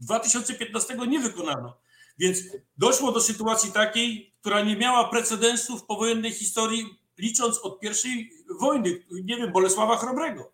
[0.00, 1.76] 2015 nie wykonano.
[2.20, 2.38] Więc
[2.76, 9.04] doszło do sytuacji takiej, która nie miała precedensu w powojennej historii, licząc od pierwszej wojny,
[9.10, 10.52] nie wiem, Bolesława Chrobrego.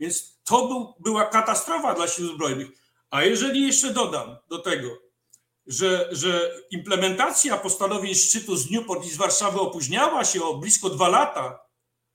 [0.00, 2.68] Więc to był, była katastrofa dla sił zbrojnych.
[3.10, 4.88] A jeżeli jeszcze dodam do tego,
[5.66, 11.08] że, że implementacja postanowień szczytu z Newport i z Warszawy opóźniała się o blisko dwa
[11.08, 11.66] lata,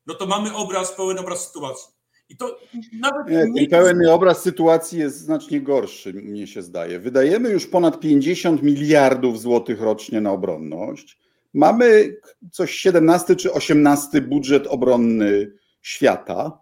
[0.06, 1.96] no to mamy obraz, pełen obraz sytuacji.
[2.30, 2.60] I to
[2.94, 7.00] nawet nie, pełen obraz sytuacji jest znacznie gorszy, mnie się zdaje.
[7.00, 11.20] Wydajemy już ponad 50 miliardów złotych rocznie na obronność.
[11.54, 12.18] Mamy
[12.52, 16.60] coś 17 czy 18 budżet obronny świata.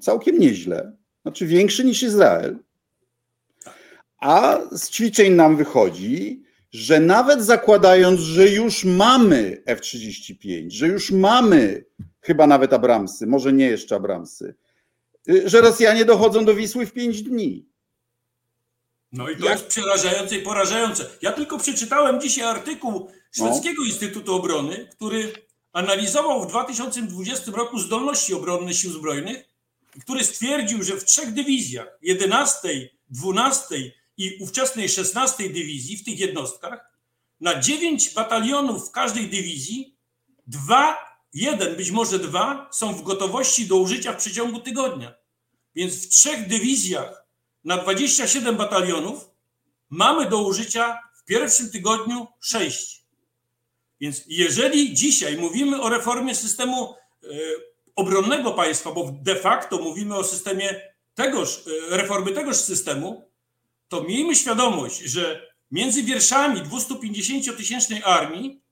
[0.00, 0.96] Całkiem nieźle.
[1.22, 2.58] Znaczy większy niż Izrael.
[4.18, 6.43] A z ćwiczeń nam wychodzi,
[6.74, 11.84] że nawet zakładając, że już mamy F-35, że już mamy
[12.20, 14.54] chyba nawet Abramsy, może nie jeszcze Abramsy,
[15.28, 17.68] y, że Rosjanie dochodzą do Wisły w 5 dni.
[19.12, 19.52] No i to Jak?
[19.52, 21.06] jest przerażające i porażające.
[21.22, 23.88] Ja tylko przeczytałem dzisiaj artykuł Szwedzkiego no.
[23.88, 25.32] Instytutu Obrony, który
[25.72, 29.44] analizował w 2020 roku zdolności obronne sił zbrojnych,
[30.00, 36.94] który stwierdził, że w trzech dywizjach 11, 12 i ówczesnej 16 dywizji w tych jednostkach
[37.40, 39.96] na 9 batalionów w każdej dywizji
[40.46, 40.96] dwa,
[41.34, 45.14] jeden, być może dwa są w gotowości do użycia w przeciągu tygodnia.
[45.74, 47.24] Więc w trzech dywizjach
[47.64, 49.30] na 27 batalionów
[49.90, 53.04] mamy do użycia w pierwszym tygodniu 6.
[54.00, 57.26] Więc jeżeli dzisiaj mówimy o reformie systemu e,
[57.96, 60.80] obronnego państwa, bo de facto mówimy o systemie
[61.14, 63.33] tegoż, e, reformy tegoż systemu,
[63.94, 68.62] to miejmy świadomość, że między wierszami 250-tysięcznej armii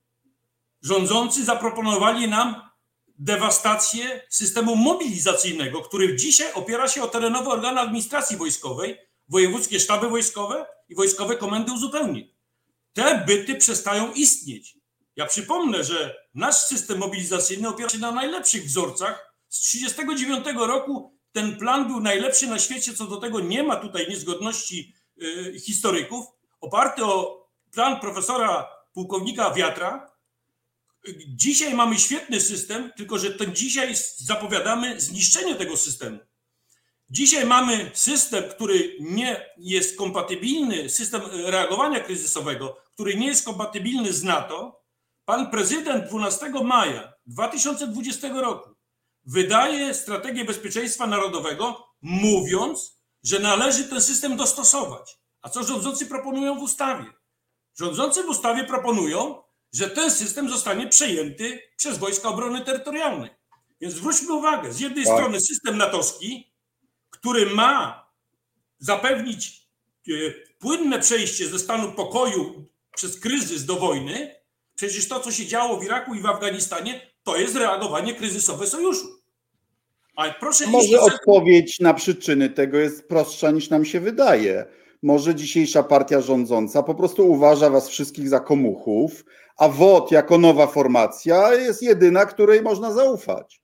[0.82, 2.70] rządzący zaproponowali nam
[3.18, 10.66] dewastację systemu mobilizacyjnego, który dzisiaj opiera się o terenowe organy administracji wojskowej, wojewódzkie sztaby wojskowe
[10.88, 12.34] i wojskowe komendy uzupełnień.
[12.92, 14.78] Te byty przestają istnieć.
[15.16, 19.34] Ja przypomnę, że nasz system mobilizacyjny opiera się na najlepszych wzorcach.
[19.48, 24.08] Z 1939 roku ten plan był najlepszy na świecie, co do tego nie ma tutaj
[24.08, 24.94] niezgodności
[25.60, 26.26] historyków.
[26.60, 30.12] Oparty o plan profesora pułkownika Wiatra.
[31.28, 36.18] Dzisiaj mamy świetny system, tylko że ten dzisiaj zapowiadamy zniszczenie tego systemu.
[37.10, 44.22] Dzisiaj mamy system, który nie jest kompatybilny, system reagowania kryzysowego, który nie jest kompatybilny z
[44.22, 44.82] NATO.
[45.24, 48.70] Pan prezydent 12 maja 2020 roku
[49.24, 55.18] wydaje strategię bezpieczeństwa narodowego, mówiąc, że należy ten system dostosować.
[55.42, 57.04] A co rządzący proponują w ustawie?
[57.78, 63.30] Rządzący w ustawie proponują, że ten system zostanie przejęty przez Wojska Obrony Terytorialnej.
[63.80, 65.14] Więc zwróćmy uwagę, z jednej tak.
[65.14, 66.52] strony system natowski,
[67.10, 68.06] który ma
[68.78, 69.68] zapewnić
[70.08, 70.12] e,
[70.58, 74.34] płynne przejście ze stanu pokoju przez kryzys do wojny,
[74.74, 79.21] przecież to, co się działo w Iraku i w Afganistanie, to jest reagowanie kryzysowe sojuszu.
[80.16, 84.66] Ale proszę Może odpowiedź na przyczyny tego jest prostsza niż nam się wydaje.
[85.02, 89.24] Może dzisiejsza partia rządząca po prostu uważa was wszystkich za komuchów,
[89.56, 93.62] a WOT jako nowa formacja jest jedyna, której można zaufać.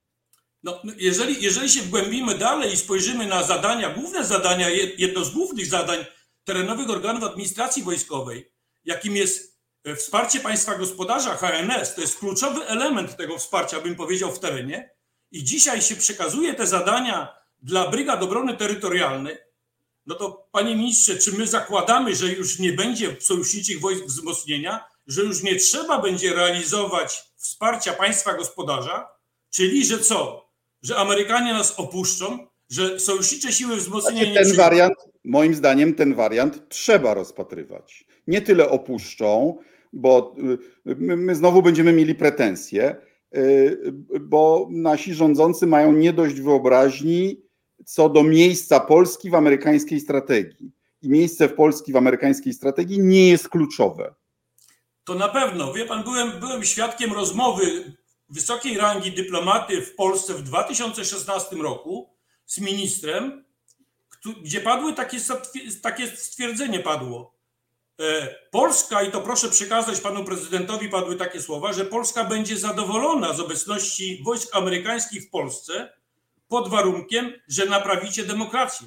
[0.63, 5.31] No, no jeżeli, jeżeli się wgłębimy dalej i spojrzymy na zadania, główne zadania, jedno z
[5.31, 6.05] głównych zadań
[6.45, 8.53] terenowych organów administracji wojskowej,
[8.85, 14.33] jakim jest e, wsparcie państwa gospodarza HNS, to jest kluczowy element tego wsparcia, bym powiedział,
[14.33, 14.98] w terenie.
[15.33, 19.37] I dzisiaj się przekazuje te zadania dla Brygad Obrony Terytorialnej,
[20.07, 25.23] no to panie ministrze, czy my zakładamy, że już nie będzie sojuszniczych wojsk wzmocnienia, że
[25.23, 29.09] już nie trzeba będzie realizować wsparcia państwa gospodarza,
[29.51, 30.49] czyli że co?
[30.83, 34.43] Że Amerykanie nas opuszczą, że sojusznicze siły wzmocnienia.
[34.43, 38.05] Ten wariant, moim zdaniem, ten wariant trzeba rozpatrywać.
[38.27, 39.59] Nie tyle opuszczą,
[39.93, 42.97] bo y, my, my znowu będziemy mieli pretensje,
[44.21, 47.49] bo nasi rządzący mają nie dość wyobraźni
[47.85, 50.73] co do miejsca Polski w amerykańskiej strategii.
[51.03, 54.15] I miejsce w Polski w amerykańskiej strategii nie jest kluczowe.
[55.05, 55.73] To na pewno.
[55.73, 57.97] Wie pan, byłem, byłem świadkiem rozmowy
[58.29, 62.09] wysokiej rangi dyplomaty w Polsce w 2016 roku
[62.47, 63.45] z ministrem,
[64.43, 65.19] gdzie padły takie,
[65.83, 67.38] takie stwierdzenie padło.
[68.01, 73.33] E, Polska, i to proszę przekazać panu prezydentowi, padły takie słowa, że Polska będzie zadowolona
[73.33, 75.93] z obecności wojsk amerykańskich w Polsce
[76.49, 78.87] pod warunkiem, że naprawicie demokrację.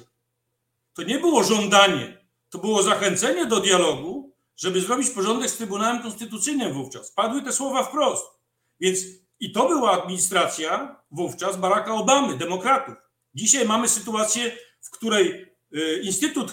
[0.94, 6.72] To nie było żądanie, to było zachęcenie do dialogu, żeby zrobić porządek z Trybunałem Konstytucyjnym
[6.72, 7.10] wówczas.
[7.10, 8.24] Padły te słowa wprost.
[8.80, 8.98] Więc
[9.40, 12.94] i to była administracja wówczas Baracka Obamy, demokratów.
[13.34, 16.52] Dzisiaj mamy sytuację, w której y, Instytut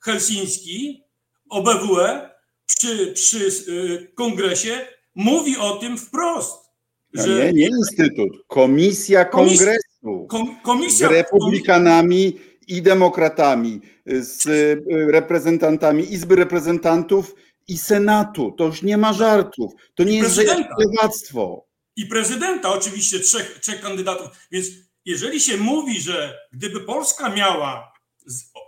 [0.00, 1.04] Helsiński,
[1.50, 2.30] OBWE,
[2.66, 6.68] przy, przy y, kongresie mówi o tym wprost.
[7.14, 7.44] No że...
[7.44, 10.28] Nie, nie Instytut, Komisja Kongresu.
[10.62, 17.34] Komisja, z republikanami i demokratami, z y, reprezentantami Izby Reprezentantów
[17.68, 18.52] i Senatu.
[18.52, 19.72] To już nie ma żartów.
[19.94, 20.40] To nie jest
[20.78, 21.66] lewactwo.
[21.96, 24.28] I prezydenta, oczywiście, trzech, trzech kandydatów.
[24.50, 24.66] Więc
[25.04, 27.92] jeżeli się mówi, że gdyby Polska miała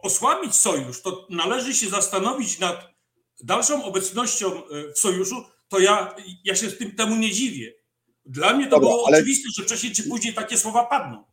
[0.03, 2.90] osłabić sojusz, to należy się zastanowić nad
[3.44, 7.73] dalszą obecnością y, w sojuszu, to ja, ja się tym, temu nie dziwię.
[8.27, 9.16] Dla mnie to Dobra, było ale...
[9.16, 11.25] oczywiste, że wcześniej czy później takie słowa padną.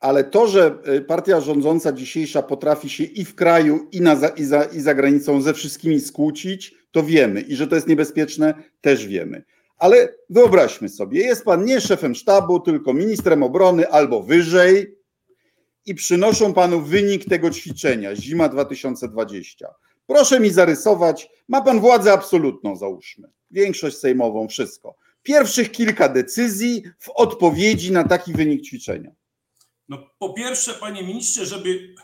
[0.00, 4.44] Ale to, że y, partia rządząca dzisiejsza potrafi się i w kraju, i, na, i,
[4.44, 7.40] za, i za granicą ze wszystkimi skłócić, to wiemy.
[7.40, 9.44] I że to jest niebezpieczne, też wiemy.
[9.78, 15.01] Ale wyobraźmy sobie, jest pan nie szefem sztabu, tylko ministrem obrony albo wyżej
[15.86, 19.74] i przynoszą panu wynik tego ćwiczenia, zima 2020.
[20.06, 24.94] Proszę mi zarysować, ma pan władzę absolutną, załóżmy, większość sejmową, wszystko.
[25.22, 29.10] Pierwszych kilka decyzji w odpowiedzi na taki wynik ćwiczenia.
[29.88, 31.94] No, po pierwsze, panie ministrze, żeby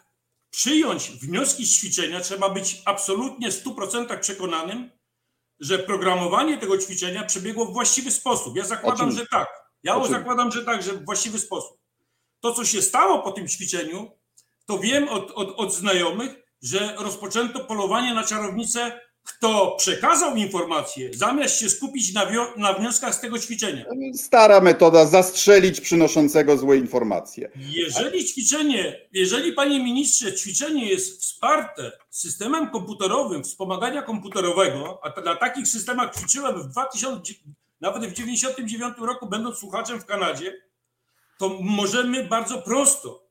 [0.51, 4.91] przyjąć wnioski z ćwiczenia, trzeba być absolutnie w 100% przekonanym,
[5.61, 8.57] że programowanie tego ćwiczenia przebiegło w właściwy sposób.
[8.57, 9.49] Ja zakładam, że tak.
[9.83, 11.78] Ja zakładam, że tak, że w właściwy sposób.
[12.41, 14.11] To, co się stało po tym ćwiczeniu,
[14.67, 21.61] to wiem od, od, od znajomych, że rozpoczęto polowanie na czarownicę kto przekazał informacje, zamiast
[21.61, 22.27] się skupić na,
[22.57, 23.85] na, wnioskach z tego ćwiczenia.
[24.15, 27.51] Stara metoda zastrzelić przynoszącego złe informacje.
[27.57, 35.69] Jeżeli ćwiczenie, jeżeli panie ministrze, ćwiczenie jest wsparte systemem komputerowym, wspomagania komputerowego, a na takich
[35.69, 37.35] systemach ćwiczyłem w 2000,
[37.81, 40.68] nawet w 99 roku, będąc słuchaczem w Kanadzie,
[41.39, 43.29] to możemy bardzo prosto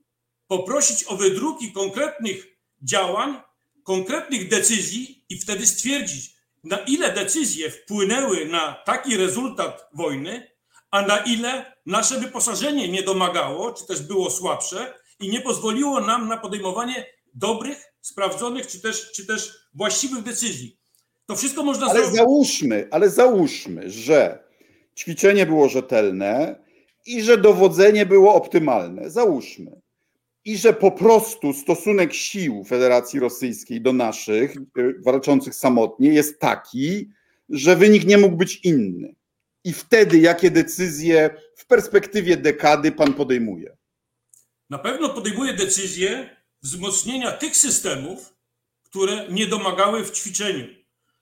[0.47, 2.47] poprosić o wydruki konkretnych
[2.82, 3.36] działań,
[3.84, 10.51] konkretnych decyzji i wtedy stwierdzić, na ile decyzje wpłynęły na taki rezultat wojny,
[10.91, 16.28] a na ile nasze wyposażenie nie domagało, czy też było słabsze i nie pozwoliło nam
[16.28, 20.78] na podejmowanie dobrych, sprawdzonych, czy też, czy też właściwych decyzji.
[21.26, 22.18] To wszystko można ale zrobić.
[22.18, 24.43] Załóżmy, ale załóżmy, że
[24.97, 26.66] ćwiczenie było rzetelne
[27.08, 29.10] i że dowodzenie było optymalne.
[29.10, 29.82] Załóżmy
[30.47, 37.10] i że po prostu stosunek sił Federacji Rosyjskiej do naszych, y, walczących samotnie, jest taki,
[37.49, 39.16] że wynik nie mógł być inny.
[39.64, 43.78] I wtedy jakie decyzje w perspektywie dekady pan podejmuje?
[44.70, 48.34] Na pewno podejmuje decyzję wzmocnienia tych systemów,
[48.84, 50.68] które nie domagały w ćwiczeniu,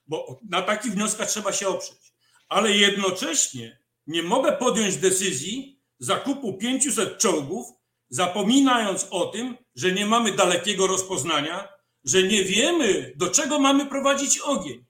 [0.06, 2.12] bo na takich wnioskach trzeba się oprzeć.
[2.48, 7.66] Ale jednocześnie nie mogę podjąć decyzji zakupu 500 czołgów,
[8.08, 11.68] zapominając o tym, że nie mamy dalekiego rozpoznania,
[12.04, 14.84] że nie wiemy, do czego mamy prowadzić ogień,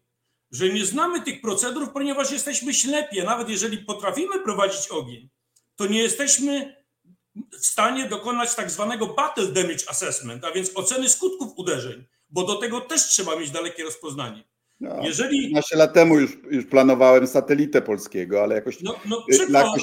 [0.51, 5.29] że nie znamy tych procedur, ponieważ jesteśmy ślepi, a nawet jeżeli potrafimy prowadzić ogień,
[5.77, 6.77] to nie jesteśmy
[7.61, 12.55] w stanie dokonać tak zwanego battle damage assessment, a więc oceny skutków uderzeń, bo do
[12.55, 14.45] tego też trzeba mieć dalekie rozpoznanie.
[14.81, 15.43] No, jeżeli...
[15.43, 18.81] 15 lat temu już, już planowałem satelitę polskiego, ale jakoś...
[18.81, 19.83] No, no jakoś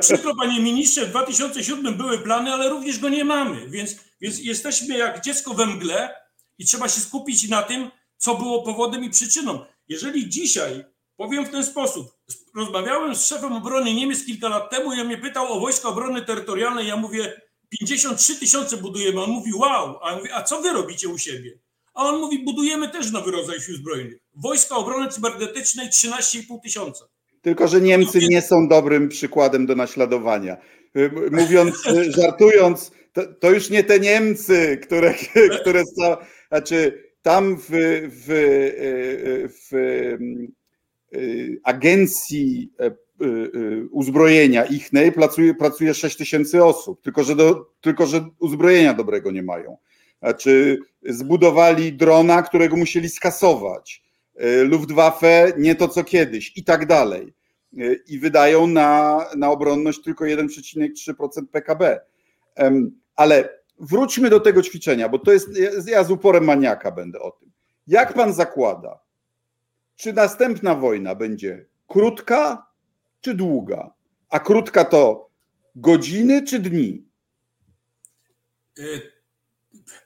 [0.00, 4.98] Przykro, panie ministrze, w 2007 były plany, ale również go nie mamy, więc, więc jesteśmy
[4.98, 6.14] jak dziecko we mgle
[6.58, 9.64] i trzeba się skupić na tym, co było powodem i przyczyną.
[9.88, 10.84] Jeżeli dzisiaj,
[11.16, 12.16] powiem w ten sposób,
[12.56, 16.22] rozmawiałem z szefem obrony Niemiec kilka lat temu i on mnie pytał o wojska obrony
[16.22, 19.22] terytorialnej, ja mówię, 53 tysiące budujemy.
[19.22, 21.58] On mówi, wow, a mówię, a co wy robicie u siebie?
[21.94, 24.18] A on mówi, budujemy też nowy rodzaj sił zbrojnych.
[24.34, 27.04] Wojska obrony cybernetycznej 13,5 tysiąca.
[27.44, 30.56] Tylko, że Niemcy nie są dobrym przykładem do naśladowania.
[31.30, 31.82] Mówiąc,
[32.18, 35.14] żartując, to, to już nie te Niemcy, które,
[35.60, 36.16] które są,
[36.48, 37.68] znaczy tam w,
[38.10, 38.26] w,
[39.48, 39.76] w, w
[41.64, 42.90] agencji e,
[43.90, 49.42] uzbrojenia ichnej pracuje, pracuje 6 tysięcy osób, tylko że, do, tylko że uzbrojenia dobrego nie
[49.42, 49.76] mają.
[50.18, 54.03] Znaczy zbudowali drona, którego musieli skasować Y,
[54.64, 57.34] Luftwaffe nie to co kiedyś i tak dalej.
[57.78, 62.00] Y, I wydają na, na obronność tylko 1,3% PKB.
[63.16, 65.48] Ale wróćmy do tego ćwiczenia, bo to jest,
[65.86, 67.50] ja z uporem maniaka będę o tym.
[67.86, 69.00] Jak pan zakłada,
[69.96, 72.66] czy następna wojna będzie krótka
[73.20, 73.94] czy długa?
[74.28, 75.30] A krótka to
[75.76, 77.08] godziny czy dni?
[78.78, 79.12] Y,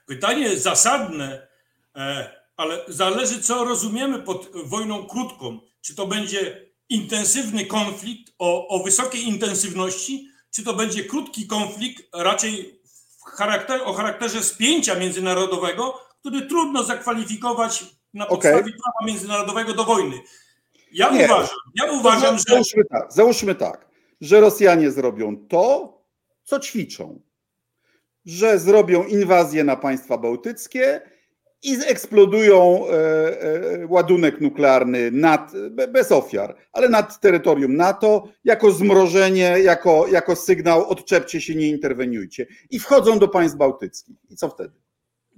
[0.05, 1.47] pytanie zasadne
[1.95, 5.59] e, ale zależy, co rozumiemy pod wojną krótką.
[5.81, 12.81] Czy to będzie intensywny konflikt o, o wysokiej intensywności, czy to będzie krótki konflikt raczej
[13.25, 18.71] charakter, o charakterze spięcia międzynarodowego, który trudno zakwalifikować na podstawie okay.
[18.71, 20.21] prawa międzynarodowego do wojny.
[20.91, 21.25] Ja Nie.
[21.25, 22.43] uważam, ja uważam, że.
[22.47, 23.87] Załóżmy tak, załóżmy tak,
[24.21, 25.93] że Rosjanie zrobią to,
[26.43, 27.21] co ćwiczą.
[28.25, 31.01] Że zrobią inwazję na państwa bałtyckie
[31.63, 39.55] i eksplodują e, e, ładunek nuklearny nad, bez ofiar, ale nad terytorium NATO, jako zmrożenie,
[39.63, 42.47] jako, jako sygnał odczepcie się, nie interweniujcie.
[42.69, 44.15] I wchodzą do państw bałtyckich.
[44.29, 44.73] I co wtedy?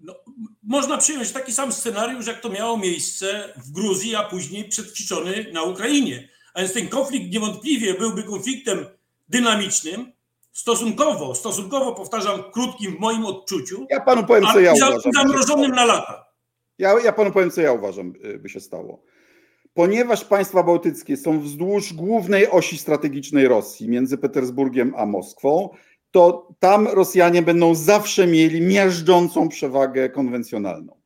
[0.03, 0.15] No,
[0.63, 5.63] można przyjąć taki sam scenariusz, jak to miało miejsce w Gruzji, a później przetwiczony na
[5.63, 6.30] Ukrainie.
[6.53, 8.86] A więc ten konflikt niewątpliwie byłby konfliktem
[9.30, 10.11] dynamicznym,
[10.52, 13.86] stosunkowo, stosunkowo powtarzam, krótkim w moim odczuciu.
[13.89, 15.12] Ja panu powiem, co ja uważam.
[15.14, 16.26] Zamrożonym na lata.
[16.78, 19.04] Ja, ja panu powiem, co ja uważam, y, by się stało.
[19.74, 25.70] Ponieważ państwa bałtyckie są wzdłuż głównej osi strategicznej Rosji, między Petersburgiem a Moskwą,
[26.12, 31.02] to tam Rosjanie będą zawsze mieli miażdżącą przewagę konwencjonalną.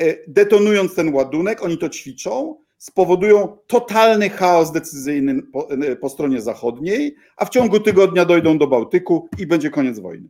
[0.00, 5.68] Y, detonując ten ładunek, oni to ćwiczą, spowodują totalny chaos decyzyjny po,
[6.00, 10.28] po, stronie zachodniej, a w ciągu tygodnia dojdą do Bałtyku i będzie koniec wojny.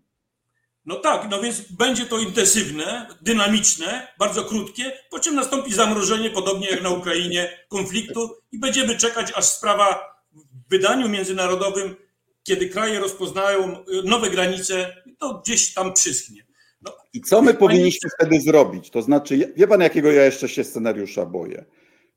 [0.86, 6.68] No tak, no więc będzie to intensywne, dynamiczne, bardzo krótkie, po czym nastąpi zamrożenie, podobnie
[6.68, 11.96] jak na Ukrainie, konfliktu i będziemy czekać, aż sprawa w wydaniu międzynarodowym,
[12.42, 16.46] kiedy kraje rozpoznają nowe granice, to gdzieś tam przyschnie.
[16.82, 18.90] No, I co my powinniśmy wtedy zrobić?
[18.90, 21.64] To znaczy, wie pan, jakiego ja jeszcze się scenariusza boję?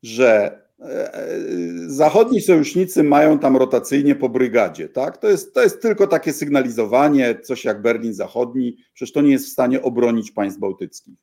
[0.04, 1.28] Że e, e,
[1.88, 5.18] zachodni sojusznicy mają tam rotacyjnie po brygadzie, tak?
[5.18, 9.46] To jest, to jest tylko takie sygnalizowanie, coś jak Berlin Zachodni, przecież to nie jest
[9.46, 11.16] w stanie obronić państw bałtyckich.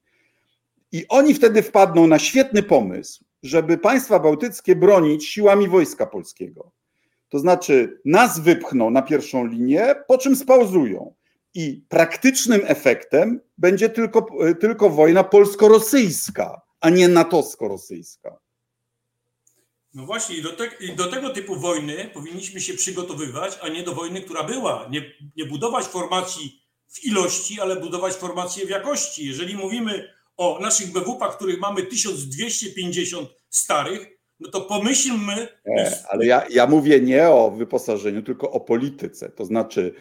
[0.92, 6.72] I oni wtedy wpadną na świetny pomysł, żeby państwa bałtyckie bronić siłami wojska polskiego.
[7.28, 11.14] To znaczy, nas wypchną na pierwszą linię, po czym spauzują.
[11.54, 14.26] I praktycznym efektem będzie tylko,
[14.60, 18.36] tylko wojna polsko-rosyjska, a nie natowsko-rosyjska.
[19.96, 23.82] No właśnie, i do, te, i do, tego typu wojny powinniśmy się przygotowywać, a nie
[23.82, 24.88] do wojny, która była.
[24.90, 25.02] Nie,
[25.36, 29.26] nie budować formacji w ilości, ale budować formacje w jakości.
[29.26, 34.08] Jeżeli mówimy o naszych BWP-ach, których mamy 1250 starych,
[34.40, 35.48] no to pomyślmy.
[35.66, 39.28] Nie, ale ja, ja mówię nie o wyposażeniu, tylko o polityce.
[39.28, 39.94] To znaczy,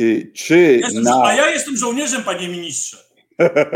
[0.00, 0.78] y, czy.
[0.82, 1.22] Jestem, na...
[1.24, 2.96] A ja jestem żołnierzem, panie ministrze.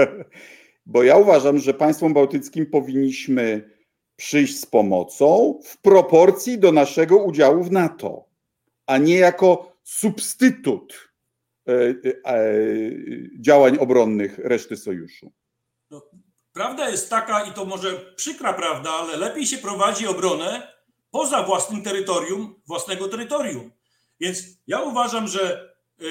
[0.86, 3.75] Bo ja uważam, że państwom bałtyckim powinniśmy
[4.16, 8.24] przyjść z pomocą w proporcji do naszego udziału w NATO,
[8.86, 11.10] a nie jako substytut
[11.68, 12.44] e, e,
[13.40, 15.32] działań obronnych reszty sojuszu.
[15.90, 16.02] No,
[16.52, 20.72] prawda jest taka, i to może przykra prawda, ale lepiej się prowadzi obronę
[21.10, 23.72] poza własnym terytorium, własnego terytorium.
[24.20, 26.04] Więc ja uważam, że e,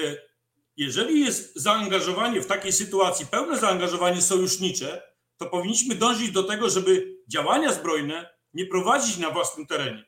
[0.76, 5.02] jeżeli jest zaangażowanie w takiej sytuacji, pełne zaangażowanie sojusznicze,
[5.36, 10.04] to powinniśmy dążyć do tego, żeby działania zbrojne nie prowadzić na własnym terenie.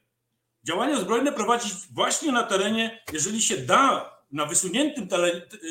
[0.64, 5.08] Działania zbrojne prowadzić właśnie na terenie, jeżeli się da, na wysuniętym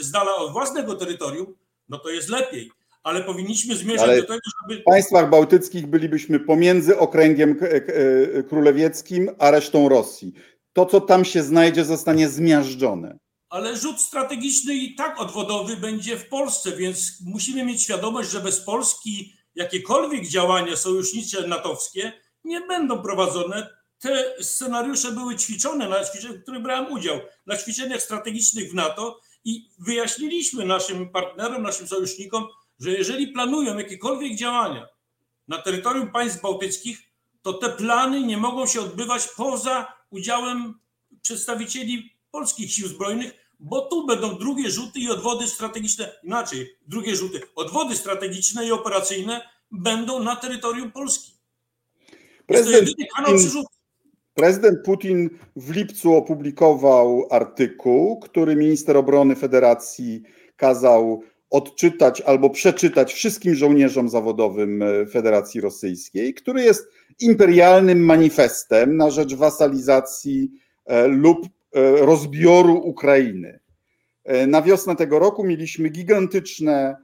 [0.01, 1.55] z dala od własnego terytorium,
[1.89, 2.71] no to jest lepiej
[3.07, 4.81] ale powinniśmy zmierzać ale do tego, żeby.
[4.81, 10.33] W państwach bałtyckich bylibyśmy pomiędzy okręgiem e, królewieckim a resztą Rosji.
[10.73, 13.17] To, co tam się znajdzie, zostanie zmiażdżone.
[13.49, 18.61] Ale rzut strategiczny i tak odwodowy będzie w Polsce, więc musimy mieć świadomość, że bez
[18.61, 23.78] Polski jakiekolwiek działania sojusznicze natowskie nie będą prowadzone.
[23.99, 29.20] Te scenariusze były ćwiczone, na ćwiczeniach, w których brałem udział, na ćwiczeniach strategicznych w NATO
[29.43, 32.47] i wyjaśniliśmy naszym partnerom, naszym sojusznikom,
[32.80, 34.88] że jeżeli planują jakiekolwiek działania
[35.47, 36.99] na terytorium państw bałtyckich,
[37.41, 40.80] to te plany nie mogą się odbywać poza udziałem
[41.22, 47.41] przedstawicieli polskich sił zbrojnych, bo tu będą drugie rzuty i odwody strategiczne, inaczej, drugie rzuty,
[47.55, 49.41] odwody strategiczne i operacyjne
[49.72, 51.32] będą na terytorium Polski.
[52.45, 53.64] Prezydent Putin,
[54.34, 60.24] prezydent Putin w lipcu opublikował artykuł, który minister obrony Federacji
[60.55, 66.88] kazał odczytać albo przeczytać wszystkim żołnierzom zawodowym e, Federacji Rosyjskiej, który jest
[67.20, 70.51] imperialnym manifestem na rzecz wasalizacji
[70.86, 71.47] e, lub
[71.99, 73.59] rozbioru Ukrainy.
[74.47, 76.95] Na wiosnę tego roku mieliśmy gigantyczne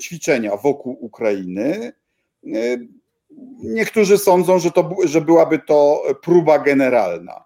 [0.00, 1.92] ćwiczenia wokół Ukrainy.
[3.64, 7.44] Niektórzy sądzą, że, to, że byłaby to próba generalna.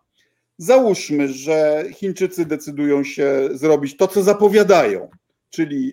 [0.59, 5.09] Załóżmy, że Chińczycy decydują się zrobić to, co zapowiadają,
[5.51, 5.93] czyli,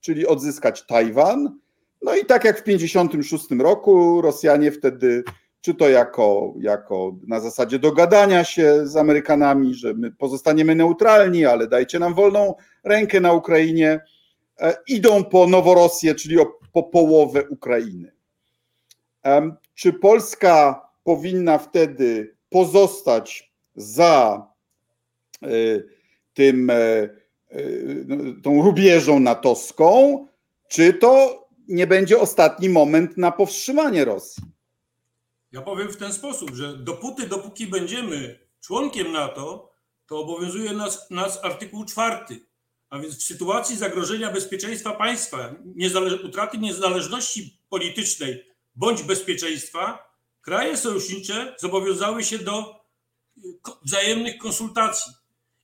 [0.00, 1.58] czyli odzyskać Tajwan.
[2.02, 5.24] No i tak jak w 1956 roku Rosjanie wtedy,
[5.64, 11.66] czy to jako, jako na zasadzie dogadania się z Amerykanami, że my pozostaniemy neutralni, ale
[11.66, 12.54] dajcie nam wolną
[12.84, 14.00] rękę na Ukrainie,
[14.60, 16.36] e, idą po Noworosję, czyli
[16.72, 18.12] po połowę Ukrainy.
[19.74, 24.46] Czy Polska powinna wtedy pozostać za
[25.42, 25.48] e,
[26.34, 27.08] tym e,
[28.06, 30.26] no, tą rubieżą natowską,
[30.68, 34.53] czy to nie będzie ostatni moment na powstrzymanie Rosji?
[35.54, 39.72] Ja powiem w ten sposób, że dopóty, dopóki będziemy członkiem NATO,
[40.06, 42.40] to obowiązuje nas, nas artykuł czwarty.
[42.90, 48.44] A więc w sytuacji zagrożenia bezpieczeństwa państwa, niezale utraty niezależności politycznej
[48.74, 52.84] bądź bezpieczeństwa, kraje sojusznicze zobowiązały się do
[53.82, 55.12] wzajemnych konsultacji.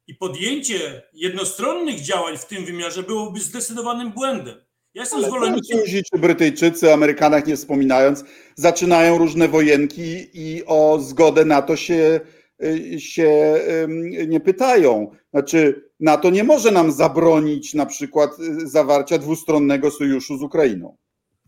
[0.06, 4.64] I podjęcie jednostronnych działań w tym wymiarze byłoby zdecydowanym błędem.
[4.94, 5.78] Ja jestem zwolennikiem.
[6.12, 8.24] Czy Brytyjczycy, Amerykanach nie wspominając,
[8.54, 12.20] zaczynają różne wojenki i o zgodę na to się,
[12.64, 13.60] y, się
[14.28, 15.10] nie pytają.
[15.30, 20.96] Znaczy, NATO nie może nam zabronić na przykład y, zawarcia dwustronnego sojuszu z Ukrainą.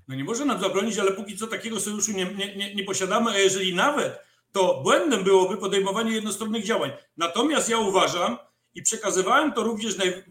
[0.08, 3.30] No nie może nam zabronić, ale póki co takiego sojuszu nie, nie, nie, nie posiadamy,
[3.30, 4.18] a jeżeli nawet,
[4.52, 6.90] to błędem byłoby podejmowanie jednostronnych działań.
[7.16, 8.36] Natomiast ja uważam,
[8.74, 10.24] i przekazywałem to również naj,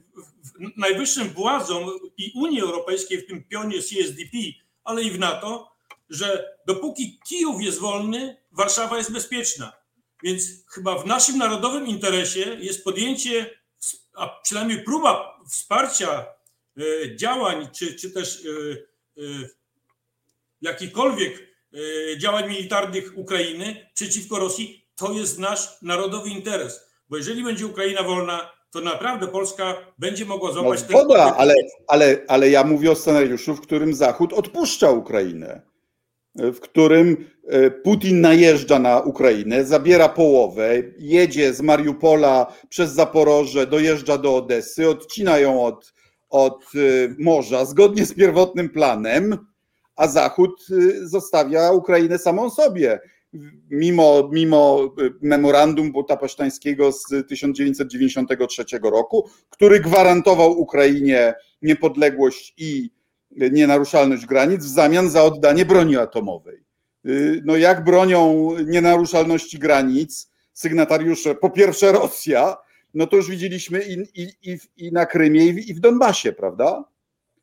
[0.77, 4.37] najwyższym władzom i Unii Europejskiej, w tym pionie CSDP,
[4.83, 5.71] ale i w NATO,
[6.09, 9.73] że dopóki Kijów jest wolny, Warszawa jest bezpieczna.
[10.23, 13.59] Więc chyba w naszym narodowym interesie jest podjęcie,
[14.13, 16.25] a przynajmniej próba wsparcia
[17.15, 18.43] działań, czy, czy też
[20.61, 21.47] jakichkolwiek
[22.17, 26.81] działań militarnych Ukrainy przeciwko Rosji, to jest nasz narodowy interes.
[27.09, 31.53] Bo jeżeli będzie Ukraina wolna, to naprawdę Polska będzie mogła złapać no, zgoda, ale,
[31.87, 35.61] ale, ale ja mówię o scenariuszu, w którym Zachód odpuszcza Ukrainę,
[36.35, 44.17] w którym e, Putin najeżdża na Ukrainę, zabiera połowę, jedzie z Mariupola przez Zaporoże, dojeżdża
[44.17, 45.93] do Odessy, odcina ją od,
[46.29, 46.79] od e,
[47.19, 49.37] morza zgodnie z pierwotnym planem,
[49.95, 52.99] a Zachód e, zostawia Ukrainę samą sobie
[53.69, 62.91] mimo, mimo y, memorandum budapesztańskiego z 1993 roku, który gwarantował Ukrainie niepodległość i
[63.31, 66.63] nienaruszalność granic w zamian za oddanie broni atomowej.
[67.05, 72.57] Y, no jak bronią nienaruszalności granic sygnatariusze, po pierwsze Rosja,
[72.93, 76.90] no to już widzieliśmy i, i, i na Krymie, i w Donbasie, prawda?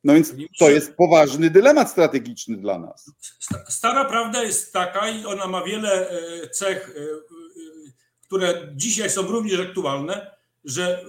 [0.05, 3.11] No więc to jest poważny dylemat strategiczny dla nas.
[3.69, 7.05] Stara prawda jest taka i ona ma wiele e, cech, e, e,
[8.27, 10.31] które dzisiaj są również aktualne,
[10.65, 11.05] że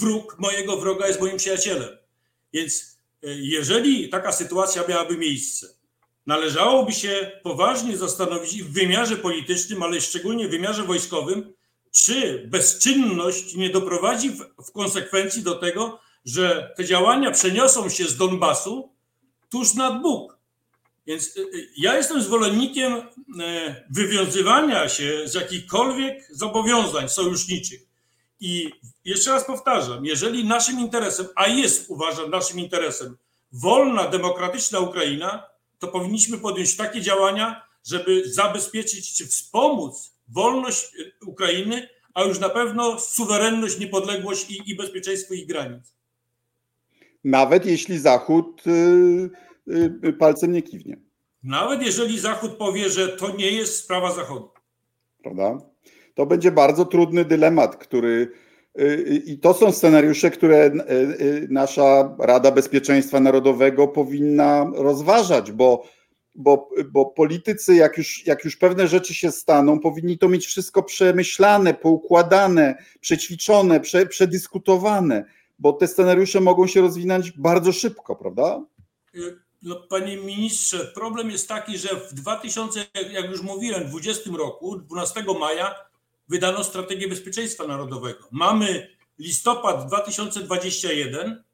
[0.00, 1.88] wróg mojego wroga jest moim przyjacielem.
[2.52, 5.66] Więc jeżeli taka sytuacja miałaby miejsce,
[6.26, 11.52] należałoby się poważnie zastanowić w wymiarze politycznym, ale szczególnie w wymiarze wojskowym,
[11.90, 18.16] czy bezczynność nie doprowadzi w, w konsekwencji do tego, że te działania przeniosą się z
[18.16, 18.92] Donbasu
[19.50, 20.38] tuż nad Bóg.
[21.06, 23.04] Więc y, y, ja jestem zwolennikiem e,
[23.90, 27.80] wywiązywania się z jakichkolwiek zobowiązań sojuszniczych.
[28.40, 28.70] I
[29.04, 33.16] jeszcze raz powtarzam, jeżeli naszym interesem, a jest uważam naszym interesem,
[33.52, 35.46] wolna, demokratyczna Ukraina,
[35.78, 42.48] to powinniśmy podjąć takie działania, żeby zabezpieczyć czy wspomóc wolność y, Ukrainy, a już na
[42.48, 45.93] pewno suwerenność, niepodległość i, i bezpieczeństwo ich granic
[47.24, 49.30] nawet jeśli Zachód y,
[50.04, 50.96] y, palcem nie kiwnie.
[51.42, 54.50] Nawet jeżeli Zachód powie, że to nie jest sprawa Zachodu.
[55.22, 55.58] Prawda?
[56.14, 58.32] To będzie bardzo trudny dylemat, który.
[58.80, 60.70] Y, I to są scenariusze, które
[61.48, 65.88] nasza Rada Bezpieczeństwa Narodowego powinna rozważać, bo,
[66.34, 70.82] bo, bo politycy, jak już, jak już pewne rzeczy się staną, powinni to mieć wszystko
[70.82, 75.24] przemyślane, poukładane, przećwiczone, prze, przedyskutowane
[75.64, 78.62] bo te scenariusze mogą się rozwinąć bardzo szybko, prawda?
[79.62, 85.24] No, panie ministrze, problem jest taki, że w 2000, jak już mówiłem, 20 roku, 12
[85.40, 85.74] maja,
[86.28, 88.28] wydano strategię bezpieczeństwa narodowego.
[88.30, 88.88] Mamy
[89.18, 91.44] listopad 2021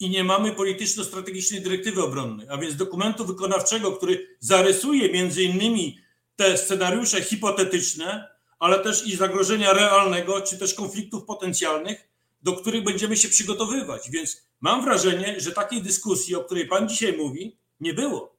[0.00, 5.98] i nie mamy polityczno-strategicznej dyrektywy obronnej, a więc dokumentu wykonawczego, który zarysuje między innymi
[6.36, 12.09] te scenariusze hipotetyczne, ale też i zagrożenia realnego, czy też konfliktów potencjalnych,
[12.42, 14.10] do których będziemy się przygotowywać.
[14.10, 18.36] Więc mam wrażenie, że takiej dyskusji, o której Pan dzisiaj mówi, nie było.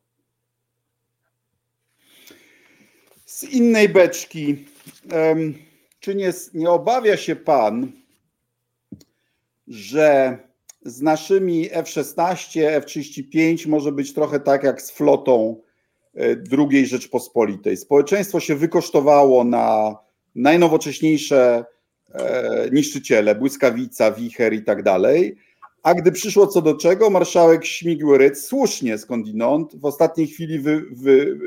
[3.25, 4.65] Z innej beczki.
[5.99, 7.91] Czy nie, nie obawia się Pan,
[9.67, 10.37] że
[10.85, 15.61] z naszymi F-16, F-35 może być trochę tak jak z flotą
[16.15, 16.35] e,
[16.71, 17.77] II Rzeczpospolitej.
[17.77, 19.95] Społeczeństwo się wykosztowało na
[20.35, 21.65] najnowocześniejsze
[22.71, 25.35] niszczyciele, błyskawica, wicher i tak dalej.
[25.83, 31.37] A gdy przyszło co do czego, marszałek Śmigły-Rydz słusznie skądinąd w ostatniej chwili wy, wy,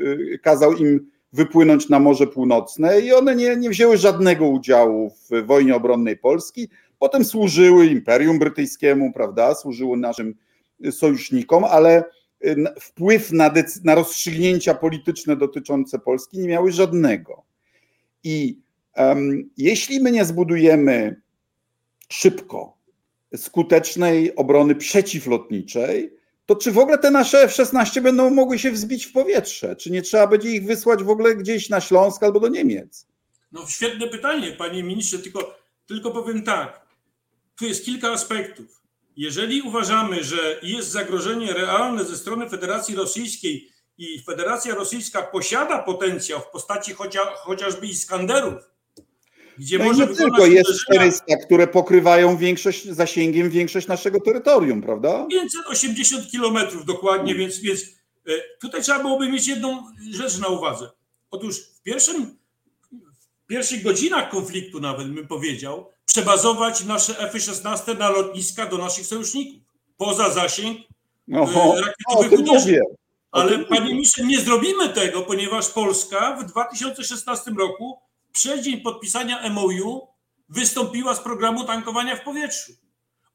[0.43, 5.75] kazał im wypłynąć na Morze Północne i one nie, nie wzięły żadnego udziału w wojnie
[5.75, 6.69] obronnej Polski.
[6.99, 10.35] Potem służyły Imperium Brytyjskiemu, prawda, służyły naszym
[10.91, 12.03] sojusznikom, ale
[12.79, 13.53] wpływ na,
[13.83, 17.43] na rozstrzygnięcia polityczne dotyczące Polski nie miały żadnego.
[18.23, 18.59] I
[19.57, 21.21] jeśli my nie zbudujemy
[22.09, 22.77] szybko
[23.35, 26.13] skutecznej obrony przeciwlotniczej,
[26.45, 29.75] to czy w ogóle te nasze F-16 będą mogły się wzbić w powietrze?
[29.75, 33.07] Czy nie trzeba będzie ich wysłać w ogóle gdzieś na Śląsk albo do Niemiec?
[33.51, 36.85] No świetne pytanie, panie ministrze, tylko, tylko powiem tak.
[37.59, 38.81] Tu jest kilka aspektów.
[39.17, 46.39] Jeżeli uważamy, że jest zagrożenie realne ze strony Federacji Rosyjskiej i Federacja Rosyjska posiada potencjał
[46.39, 48.74] w postaci chocia, chociażby Iskanderów,
[49.57, 55.27] gdzie no może nie tylko jest 400, które pokrywają większość zasięgiem większość naszego terytorium, prawda?
[55.29, 57.37] 580 kilometrów dokładnie, hmm.
[57.37, 57.81] więc, więc
[58.27, 58.31] e,
[58.61, 60.89] tutaj trzeba byłoby mieć jedną rzecz na uwadze.
[61.31, 62.37] Otóż w pierwszym
[63.45, 69.61] w pierwszych godzinach konfliktu nawet bym powiedział, przebazować nasze F-16 na lotniska do naszych sojuszników.
[69.97, 70.77] Poza zasięg
[71.33, 72.79] Oho, rakietowych uderzeń.
[73.31, 77.99] Ale panie ministrze, nie zrobimy tego, ponieważ Polska w 2016 roku
[78.35, 80.07] przeddzień podpisania MOU
[80.49, 82.71] wystąpiła z programu tankowania w powietrzu.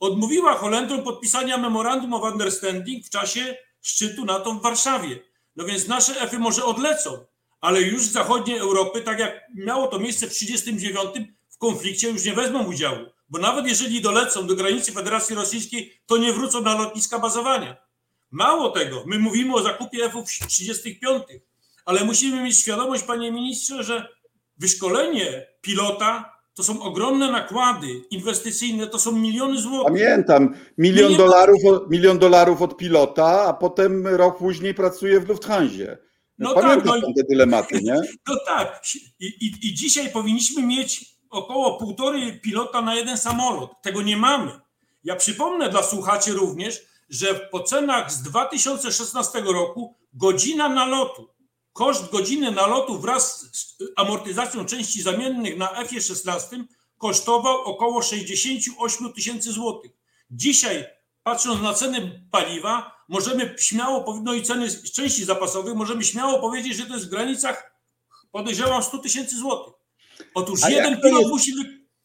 [0.01, 5.19] odmówiła Holendrom podpisania Memorandum of Understanding w czasie szczytu NATO w Warszawie.
[5.57, 7.25] No więc nasze F-y może odlecą,
[7.61, 12.25] ale już z zachodniej Europy, tak jak miało to miejsce w 1939, w konflikcie już
[12.25, 13.07] nie wezmą udziału.
[13.29, 17.77] Bo nawet jeżeli dolecą do granicy Federacji Rosyjskiej, to nie wrócą na lotniska bazowania.
[18.31, 21.23] Mało tego, my mówimy o zakupie F-ów 35,
[21.85, 24.20] ale musimy mieć świadomość, panie ministrze, że
[24.61, 29.93] wyszkolenie pilota to są ogromne nakłady inwestycyjne, to są miliony złotych.
[29.93, 35.97] Pamiętam, milion, dolarów, milion dolarów od pilota, a potem rok później pracuje w Lufthansie.
[36.39, 37.95] No Pamiętam tak, no, te dylematy, nie?
[38.29, 38.83] No tak.
[39.21, 43.71] I, i, I dzisiaj powinniśmy mieć około półtorej pilota na jeden samolot.
[43.83, 44.51] Tego nie mamy.
[45.05, 51.29] Ja przypomnę dla słuchaczy również, że po cenach z 2016 roku godzina nalotu,
[51.73, 56.65] koszt godziny nalotu wraz z amortyzacją części zamiennych na F-16
[56.99, 59.93] kosztował około 68 tysięcy złotych.
[60.31, 60.85] Dzisiaj,
[61.23, 66.87] patrząc na ceny paliwa, możemy śmiało, no i ceny części zapasowych, możemy śmiało powiedzieć, że
[66.87, 67.75] to jest w granicach,
[68.33, 69.75] podejrzewam, 100 tysięcy złotych.
[70.35, 71.53] Otóż jeden pilot, musi,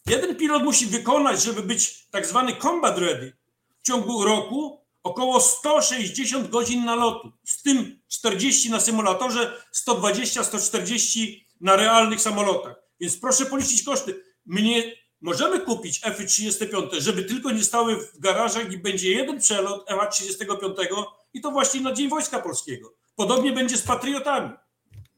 [0.06, 3.34] jeden pilot musi wykonać, żeby być tak zwany combat ready
[3.82, 12.22] w ciągu roku około 160 godzin nalotu, z tym 40 na symulatorze, 120-140 na realnych
[12.22, 12.76] samolotach.
[13.00, 14.22] Więc proszę policzyć koszty.
[14.46, 14.84] My nie
[15.22, 21.04] możemy kupić F-35, żeby tylko nie stały w garażach i będzie jeden przelot F-35
[21.34, 22.94] i to właśnie na Dzień Wojska Polskiego.
[23.16, 24.50] Podobnie będzie z Patriotami.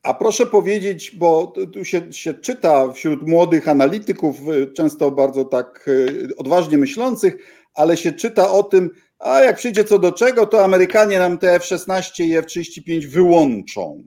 [0.04, 5.88] A proszę powiedzieć, bo tu się, się, czyta wśród młodych analityków, y, często bardzo tak
[5.88, 7.36] y, odważnie myślących,
[7.74, 11.56] ale się czyta o tym, a jak przyjdzie co do czego, to Amerykanie nam te
[11.56, 14.04] F-16 i F-35 wyłączą.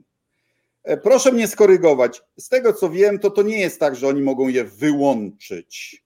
[0.83, 2.21] E, proszę mnie skorygować.
[2.39, 6.03] Z tego co wiem, to to nie jest tak, że oni mogą je wyłączyć.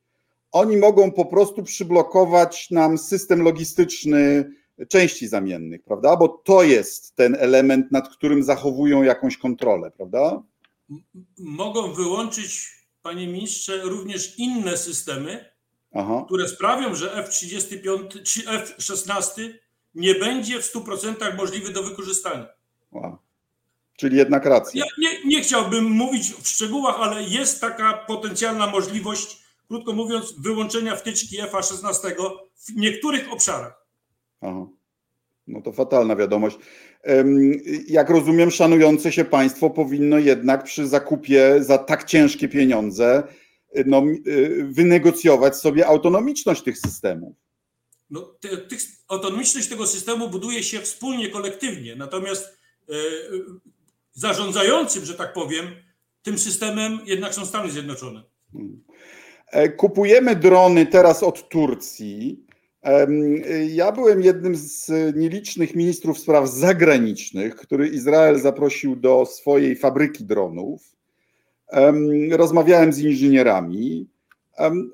[0.51, 4.51] Oni mogą po prostu przyblokować nam system logistyczny
[4.89, 6.17] części zamiennych, prawda?
[6.17, 10.43] Bo to jest ten element, nad którym zachowują jakąś kontrolę, prawda?
[11.37, 12.69] Mogą wyłączyć,
[13.01, 15.54] panie ministrze, również inne systemy,
[15.95, 16.23] Aha.
[16.25, 19.49] które sprawią, że F-35 czy F-16
[19.95, 22.47] nie będzie w 100% możliwy do wykorzystania.
[22.91, 23.17] Wow.
[23.97, 24.85] Czyli jednak racja.
[24.85, 29.37] Ja nie, nie chciałbym mówić w szczegółach, ale jest taka potencjalna możliwość,
[29.67, 32.11] krótko mówiąc, wyłączenia wtyczki F-16
[32.55, 33.85] w niektórych obszarach.
[34.41, 34.65] Aha.
[35.47, 36.57] No to fatalna wiadomość.
[37.87, 43.23] Jak rozumiem, szanujące się państwo powinno jednak przy zakupie za tak ciężkie pieniądze
[43.85, 47.35] no, y, wynegocjować sobie autonomiczność tych systemów.
[48.09, 51.95] No, te, tych, autonomiczność tego systemu buduje się wspólnie, kolektywnie.
[51.95, 52.45] Natomiast
[52.89, 52.93] e,
[54.13, 55.65] zarządzającym, że tak powiem,
[56.21, 58.23] tym systemem jednak są Stany Zjednoczone.
[58.53, 58.83] Hmm.
[59.51, 62.45] E, kupujemy drony teraz od Turcji.
[63.67, 70.94] Ja byłem jednym z nielicznych ministrów spraw zagranicznych, który Izrael zaprosił do swojej fabryki dronów.
[72.31, 74.07] Rozmawiałem z inżynierami.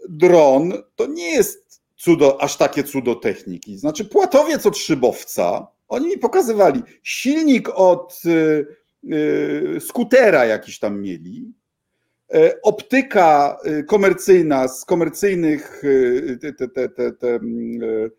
[0.10, 3.78] Dron to nie jest cudo, aż takie cudo techniki.
[3.78, 8.66] Znaczy, płatowiec od szybowca, oni mi pokazywali silnik od y,
[9.14, 11.54] y, skutera jakiś tam mieli,
[12.34, 15.84] e, optyka y, komercyjna z komercyjnych
[16.42, 18.12] te, te, te, te mm,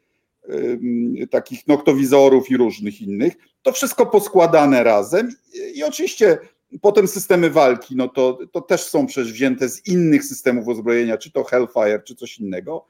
[1.30, 3.32] takich noktowizorów i różnych innych.
[3.62, 5.28] To wszystko poskładane razem
[5.74, 6.38] i oczywiście
[6.81, 11.33] Potem systemy walki, no to, to też są przecież wzięte z innych systemów uzbrojenia, czy
[11.33, 12.87] to Hellfire, czy coś innego.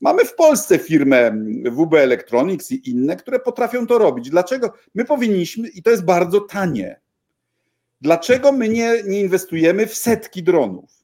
[0.00, 4.30] Mamy w Polsce firmę WB Electronics i inne, które potrafią to robić.
[4.30, 7.00] Dlaczego my powinniśmy, i to jest bardzo tanie,
[8.00, 10.98] dlaczego my nie, nie inwestujemy w setki dronów?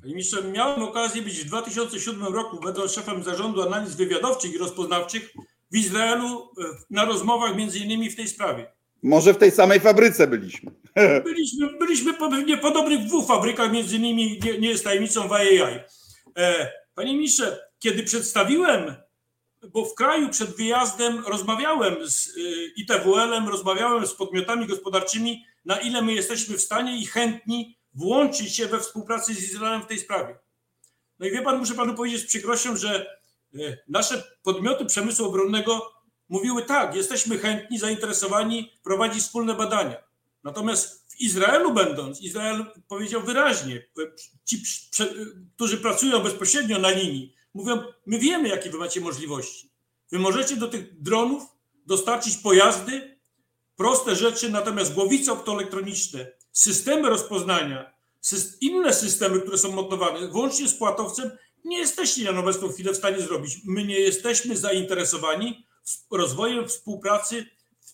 [0.00, 5.32] Panie ministrze, miałem okazję być w 2007 roku, będąc szefem zarządu analiz wywiadowczych i rozpoznawczych
[5.72, 8.66] w Izraelu e, na rozmowach między innymi w tej sprawie.
[9.02, 10.70] Może w tej samej fabryce byliśmy.
[11.24, 15.34] Byliśmy, byliśmy pewnie podobnych dwóch fabrykach, między innymi nie, nie jest tajemnicą w.
[16.36, 18.94] E, panie ministrze, kiedy przedstawiłem,
[19.72, 22.40] bo w kraju przed wyjazdem rozmawiałem z e,
[22.76, 28.66] ITWL-em, rozmawiałem z podmiotami gospodarczymi, na ile my jesteśmy w stanie i chętni włączyć się
[28.66, 30.38] we współpracę z Izraelem w tej sprawie.
[31.18, 33.06] No i wie pan, muszę panu powiedzieć z przykrością, że
[33.54, 35.92] e, nasze podmioty przemysłu obronnego
[36.32, 39.96] mówiły tak, jesteśmy chętni, zainteresowani prowadzić wspólne badania.
[40.44, 43.86] Natomiast w Izraelu będąc, Izrael powiedział wyraźnie,
[44.44, 44.62] ci,
[45.54, 49.70] którzy pracują bezpośrednio na linii, mówią, my wiemy, jakie wy macie możliwości.
[50.10, 51.42] Wy możecie do tych dronów
[51.86, 53.18] dostarczyć pojazdy,
[53.76, 57.92] proste rzeczy, natomiast głowice optoelektroniczne, systemy rozpoznania,
[58.60, 61.30] inne systemy, które są montowane, włącznie z płatowcem,
[61.64, 63.60] nie jesteście na obecną chwilę w stanie zrobić.
[63.64, 65.66] My nie jesteśmy zainteresowani
[66.10, 67.46] rozwojem współpracy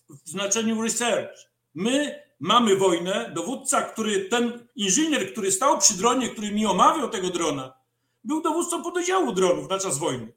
[0.09, 1.49] w znaczeniu research.
[1.73, 7.29] My mamy wojnę, dowódca, który ten inżynier, który stał przy dronie, który mi omawiał tego
[7.29, 7.73] drona,
[8.23, 10.33] był dowódcą pododdziału dronów na czas wojny.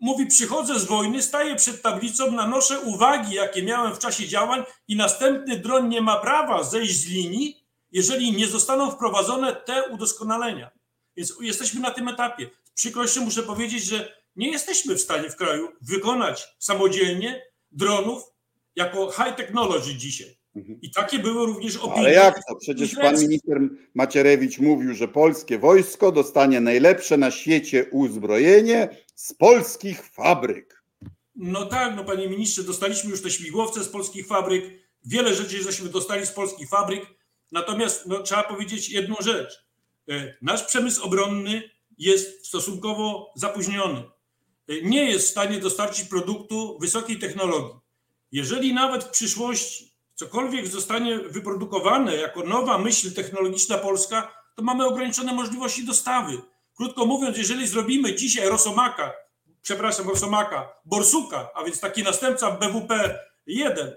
[0.00, 4.96] Mówi, przychodzę z wojny, staję przed tablicą, nanoszę uwagi, jakie miałem w czasie działań i
[4.96, 10.70] następny dron nie ma prawa zejść z linii, jeżeli nie zostaną wprowadzone te udoskonalenia.
[11.16, 12.50] Więc jesteśmy na tym etapie.
[12.64, 18.22] Z przykrością muszę powiedzieć, że nie jesteśmy w stanie w kraju wykonać samodzielnie dronów
[18.76, 20.36] jako high technology dzisiaj.
[20.56, 20.78] Mhm.
[20.82, 21.98] I takie były również opinie.
[21.98, 22.56] Ale jak to?
[22.60, 23.60] Przecież pan minister
[23.94, 30.82] Macierewicz mówił, że polskie wojsko dostanie najlepsze na świecie uzbrojenie z polskich fabryk.
[31.34, 34.64] No tak, no panie ministrze, dostaliśmy już te śmigłowce z polskich fabryk,
[35.04, 37.06] wiele rzeczy żeśmy dostali z polskich fabryk,
[37.52, 39.66] natomiast no, trzeba powiedzieć jedną rzecz.
[40.08, 41.62] E, nasz przemysł obronny
[41.98, 44.02] jest stosunkowo zapóźniony.
[44.68, 47.74] E, nie jest w stanie dostarczyć produktu wysokiej technologii.
[48.32, 55.32] Jeżeli nawet w przyszłości cokolwiek zostanie wyprodukowane jako nowa myśl technologiczna polska, to mamy ograniczone
[55.32, 56.38] możliwości dostawy.
[56.76, 59.12] Krótko mówiąc, jeżeli zrobimy dzisiaj Rosomaka,
[59.62, 63.92] przepraszam, Rosomaka, Borsuka, a więc taki następca BWP-1,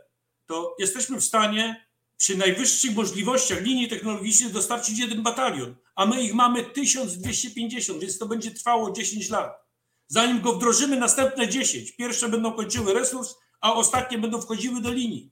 [0.45, 1.85] to jesteśmy w stanie
[2.17, 8.25] przy najwyższych możliwościach linii technologicznej dostarczyć jeden batalion, a my ich mamy 1250, więc to
[8.25, 9.64] będzie trwało 10 lat.
[10.07, 11.91] Zanim go wdrożymy, następne 10.
[11.91, 15.31] Pierwsze będą kończyły resurs, a ostatnie będą wchodziły do linii.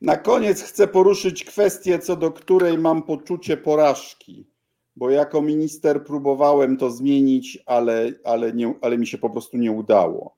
[0.00, 4.46] Na koniec chcę poruszyć kwestię, co do której mam poczucie porażki,
[4.96, 9.72] bo jako minister próbowałem to zmienić, ale, ale, nie, ale mi się po prostu nie
[9.72, 10.36] udało.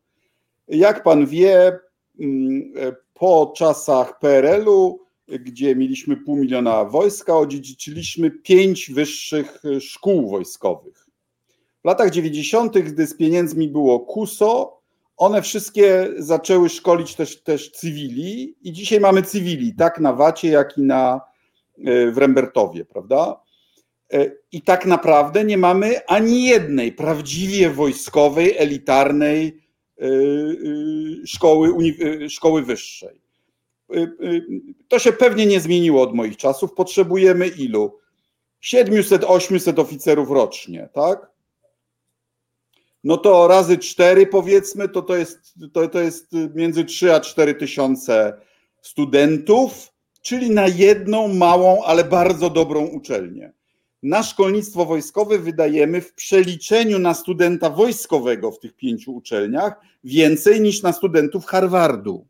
[0.69, 1.79] Jak pan wie,
[2.21, 2.73] mm,
[3.15, 11.08] po czasach PRL-u, gdzie mieliśmy pół miliona wojska, odziedziczyliśmy pięć wyższych szkół wojskowych.
[11.85, 14.79] W latach 90., gdy z pieniędzmi było KUSO,
[15.19, 20.79] one wszystkie zaczęły szkolić też, też cywili i dzisiaj mamy cywili, tak na Wacie, jak
[20.79, 21.21] i na,
[21.85, 23.41] e, w Rembertowie, prawda?
[24.13, 29.63] E, I tak naprawdę nie mamy ani jednej prawdziwie wojskowej, elitarnej
[30.01, 30.07] e,
[31.27, 31.75] szkoły,
[32.29, 33.21] szkoły wyższej.
[34.89, 36.75] To się pewnie nie zmieniło od moich czasów.
[36.75, 37.99] Potrzebujemy ilu?
[38.63, 41.31] 700-800 oficerów rocznie, tak?
[43.09, 47.55] No to razy cztery powiedzmy, to to jest, to, to jest między 3 a 4
[47.55, 48.41] tysiące
[48.83, 49.93] studentów,
[50.23, 53.53] czyli na jedną małą, ale bardzo dobrą uczelnię.
[54.03, 60.83] Na szkolnictwo wojskowe wydajemy w przeliczeniu na studenta wojskowego w tych pięciu uczelniach więcej niż
[60.83, 62.27] na studentów Harvardu.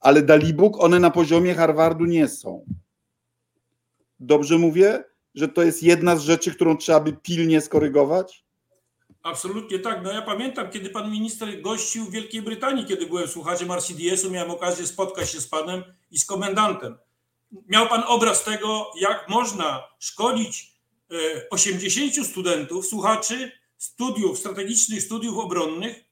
[0.00, 2.64] Ale dalibóg one na poziomie Harvardu nie są.
[4.20, 5.04] Dobrze mówię,
[5.34, 8.49] że to jest jedna z rzeczy, którą trzeba by pilnie skorygować?
[9.22, 10.02] Absolutnie tak.
[10.02, 14.50] No ja pamiętam, kiedy pan minister gościł w Wielkiej Brytanii, kiedy byłem słuchaczem RCDS-u, miałem
[14.50, 16.98] okazję spotkać się z panem i z komendantem.
[17.68, 20.72] Miał pan obraz tego, jak można szkolić
[21.50, 26.04] 80 e, studentów, słuchaczy studiów, strategicznych studiów obronnych,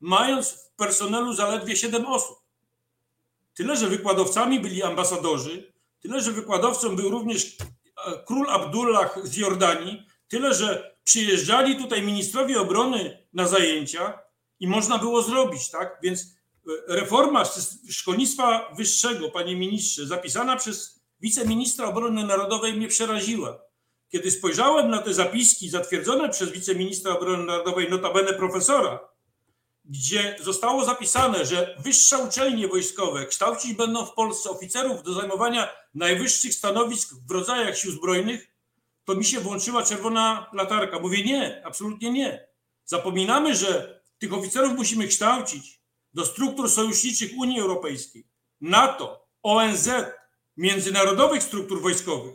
[0.00, 2.38] mając w personelu zaledwie 7 osób.
[3.54, 7.56] Tyle, że wykładowcami byli ambasadorzy, tyle, że wykładowcą był również
[8.06, 14.18] e, król Abdullah z Jordanii, tyle, że przyjeżdżali tutaj ministrowie obrony na zajęcia
[14.60, 15.98] i można było zrobić, tak?
[16.02, 16.26] Więc e,
[16.96, 17.44] reforma
[17.90, 23.58] szkolnictwa wyższego, panie ministrze, zapisana przez wiceministra obrony narodowej mnie przeraziła.
[24.08, 29.00] Kiedy spojrzałem na te zapiski zatwierdzone przez wiceministra obrony narodowej, notabene profesora,
[29.84, 36.54] gdzie zostało zapisane, że wyższe uczelnie wojskowe kształcić będą w Polsce oficerów do zajmowania najwyższych
[36.54, 38.55] stanowisk w rodzajach sił zbrojnych,
[39.06, 40.98] to mi się włączyła czerwona latarka.
[40.98, 42.46] Mówię nie, absolutnie nie.
[42.84, 45.80] Zapominamy, że tych oficerów musimy kształcić
[46.14, 48.26] do struktur sojuszniczych Unii Europejskiej,
[48.60, 49.90] NATO, ONZ,
[50.56, 52.34] międzynarodowych struktur wojskowych,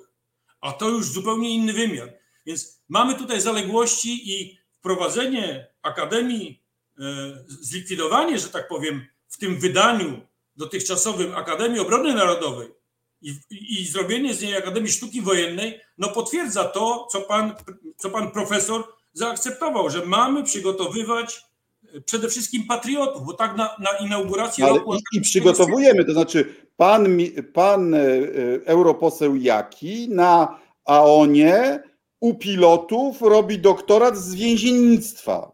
[0.62, 2.14] a to już zupełnie inny wymiar.
[2.46, 6.64] Więc mamy tutaj zaległości i wprowadzenie Akademii,
[7.00, 7.04] e,
[7.48, 12.81] zlikwidowanie, że tak powiem, w tym wydaniu dotychczasowym Akademii Obrony Narodowej
[13.22, 13.36] i,
[13.80, 17.54] i zrobienie z niej Akademii Sztuki Wojennej no potwierdza to, co pan,
[17.98, 21.46] co pan profesor zaakceptował, że mamy przygotowywać
[21.96, 24.96] e, przede wszystkim patriotów, bo tak na, na inaugurację Ale roku...
[24.96, 27.08] I, I przygotowujemy, to znaczy pan,
[27.54, 28.00] pan e,
[28.66, 31.80] europoseł Jaki na AONie
[32.20, 35.52] u pilotów robi doktorat z więziennictwa.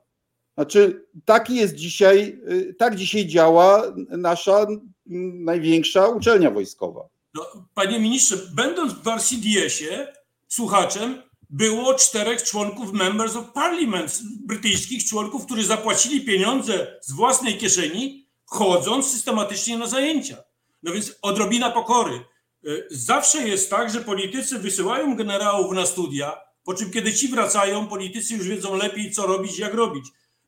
[0.54, 4.68] Znaczy, taki jest dzisiaj, e, tak dzisiaj działa nasza
[5.06, 7.17] największa uczelnia wojskowa.
[7.38, 10.14] No, panie ministrze, będąc w RCDS-ie
[10.48, 18.28] słuchaczem, było czterech członków Members of Parliament, brytyjskich członków, którzy zapłacili pieniądze z własnej kieszeni,
[18.46, 20.38] chodząc systematycznie na zajęcia.
[20.84, 22.16] No więc odrobina pokory.
[22.16, 27.88] E, zawsze jest tak, że politycy wysyłają generałów na studia, po czym kiedy ci wracają,
[27.88, 30.06] politycy już wiedzą lepiej, co robić, jak robić.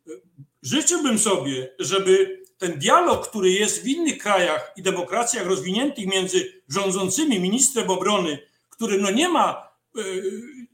[0.07, 0.11] E,
[0.63, 7.39] życzyłbym sobie, żeby ten dialog, który jest w innych krajach i demokracjach rozwiniętych między rządzącymi,
[7.39, 8.39] ministrem obrony,
[8.69, 10.23] który no nie ma y,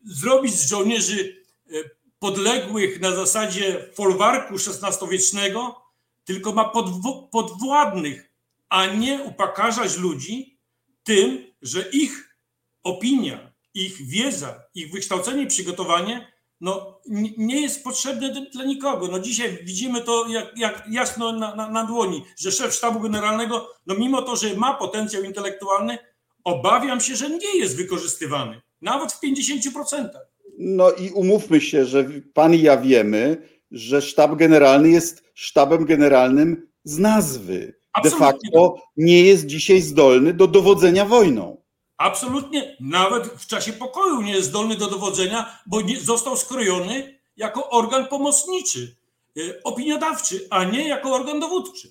[0.04, 5.82] zrobić z żołnierzy y, podległych na zasadzie folwarku XVI-wiecznego,
[6.26, 6.72] tylko ma
[7.32, 8.32] podwładnych,
[8.70, 10.58] a nie upokarzać ludzi
[11.04, 12.38] tym, że ich
[12.84, 16.32] opinia, ich wiedza, ich wykształcenie i przygotowanie
[16.62, 17.02] no,
[17.38, 19.08] nie jest potrzebne dla nikogo.
[19.08, 23.70] No dzisiaj widzimy to jak, jak jasno na, na, na dłoni, że szef sztabu generalnego,
[23.88, 25.98] no mimo to, że ma potencjał intelektualny,
[26.44, 30.10] obawiam się, że nie jest wykorzystywany, nawet w 50%.
[30.58, 33.38] No i umówmy się, że pan i ja wiemy,
[33.72, 37.80] że sztab generalny jest sztabem generalnym z nazwy.
[37.94, 38.26] Absolutnie.
[38.26, 41.65] De facto nie jest dzisiaj zdolny do dowodzenia wojną.
[41.98, 48.08] Absolutnie, nawet w czasie pokoju nie jest zdolny do dowodzenia, bo został skrojony jako organ
[48.08, 48.96] pomocniczy,
[49.38, 51.90] e, opiniodawczy, a nie jako organ dowódczy.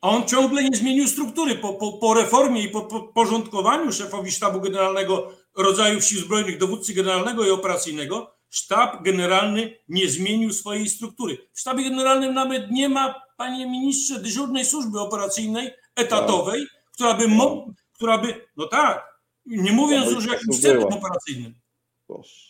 [0.00, 1.54] A on ciągle nie zmienił struktury.
[1.54, 6.94] Po, po, po reformie i po, po porządkowaniu szefowi sztabu generalnego rodzajów sił zbrojnych, dowódcy
[6.94, 11.38] generalnego i operacyjnego, sztab generalny nie zmienił swojej struktury.
[11.52, 17.74] W sztabie generalnym nawet nie ma, panie ministrze, dyżurnej służby operacyjnej etatowej, która by mogła
[17.94, 21.54] która by, no tak, nie mówiąc już o jakimś centrum operacyjnym.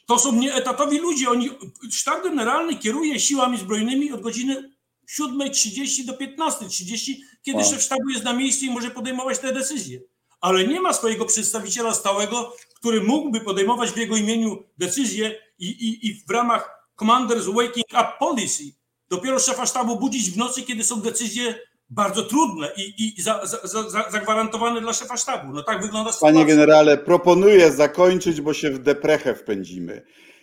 [0.07, 1.31] To są nieetatowi ludzie.
[1.31, 1.51] Oni,
[1.91, 4.75] sztab generalny kieruje siłami zbrojnymi od godziny
[5.21, 10.01] 7.30 do 15.30, kiedy szef sztabu jest na miejscu i może podejmować te decyzje.
[10.41, 16.07] Ale nie ma swojego przedstawiciela stałego, który mógłby podejmować w jego imieniu decyzje i, i,
[16.07, 18.65] i w ramach Commanders Waking Up Policy
[19.09, 21.59] dopiero szefa sztabu budzić w nocy, kiedy są decyzje
[21.95, 25.53] bardzo trudne i, i za, za, za, zagwarantowane dla szefa sztabu.
[25.53, 26.35] No tak wygląda sytuacja.
[26.35, 30.03] Panie generale, proponuję zakończyć, bo się w deprechę wpędzimy.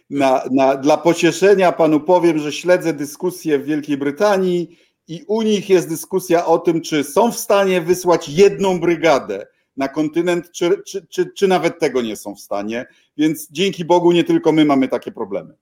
[0.09, 4.77] Na, na, dla pocieszenia panu powiem, że śledzę dyskusję w Wielkiej Brytanii
[5.07, 9.47] i u nich jest dyskusja o tym, czy są w stanie wysłać jedną brygadę
[9.77, 12.85] na kontynent, czy, czy, czy, czy nawet tego nie są w stanie.
[13.17, 15.53] Więc dzięki Bogu nie tylko my mamy takie problemy.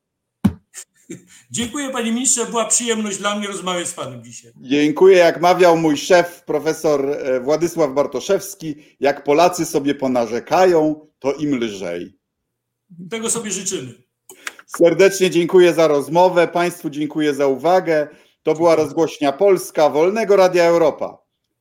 [1.51, 4.51] Dziękuję panie ministrze, była przyjemność dla mnie rozmawiać z panem dzisiaj.
[4.62, 11.55] Dziękuję, jak mawiał mój szef, profesor e, Władysław Bartoszewski, jak Polacy sobie ponarzekają, to im
[11.55, 12.18] lżej.
[13.10, 13.93] Tego sobie życzymy.
[14.66, 18.07] Serdecznie dziękuję za rozmowę, państwu dziękuję za uwagę.
[18.43, 21.18] To była rozgłośnia Polska Wolnego Radia Europa.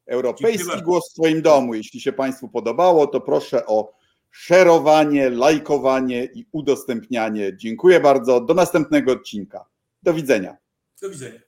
[0.07, 1.75] Europejski głos w swoim domu.
[1.75, 3.98] Jeśli się państwu podobało, to proszę o
[4.31, 7.57] szerowanie, lajkowanie i udostępnianie.
[7.57, 8.41] Dziękuję bardzo.
[8.41, 9.65] Do następnego odcinka.
[10.03, 10.57] Do widzenia.
[11.03, 11.48] Do widzenia.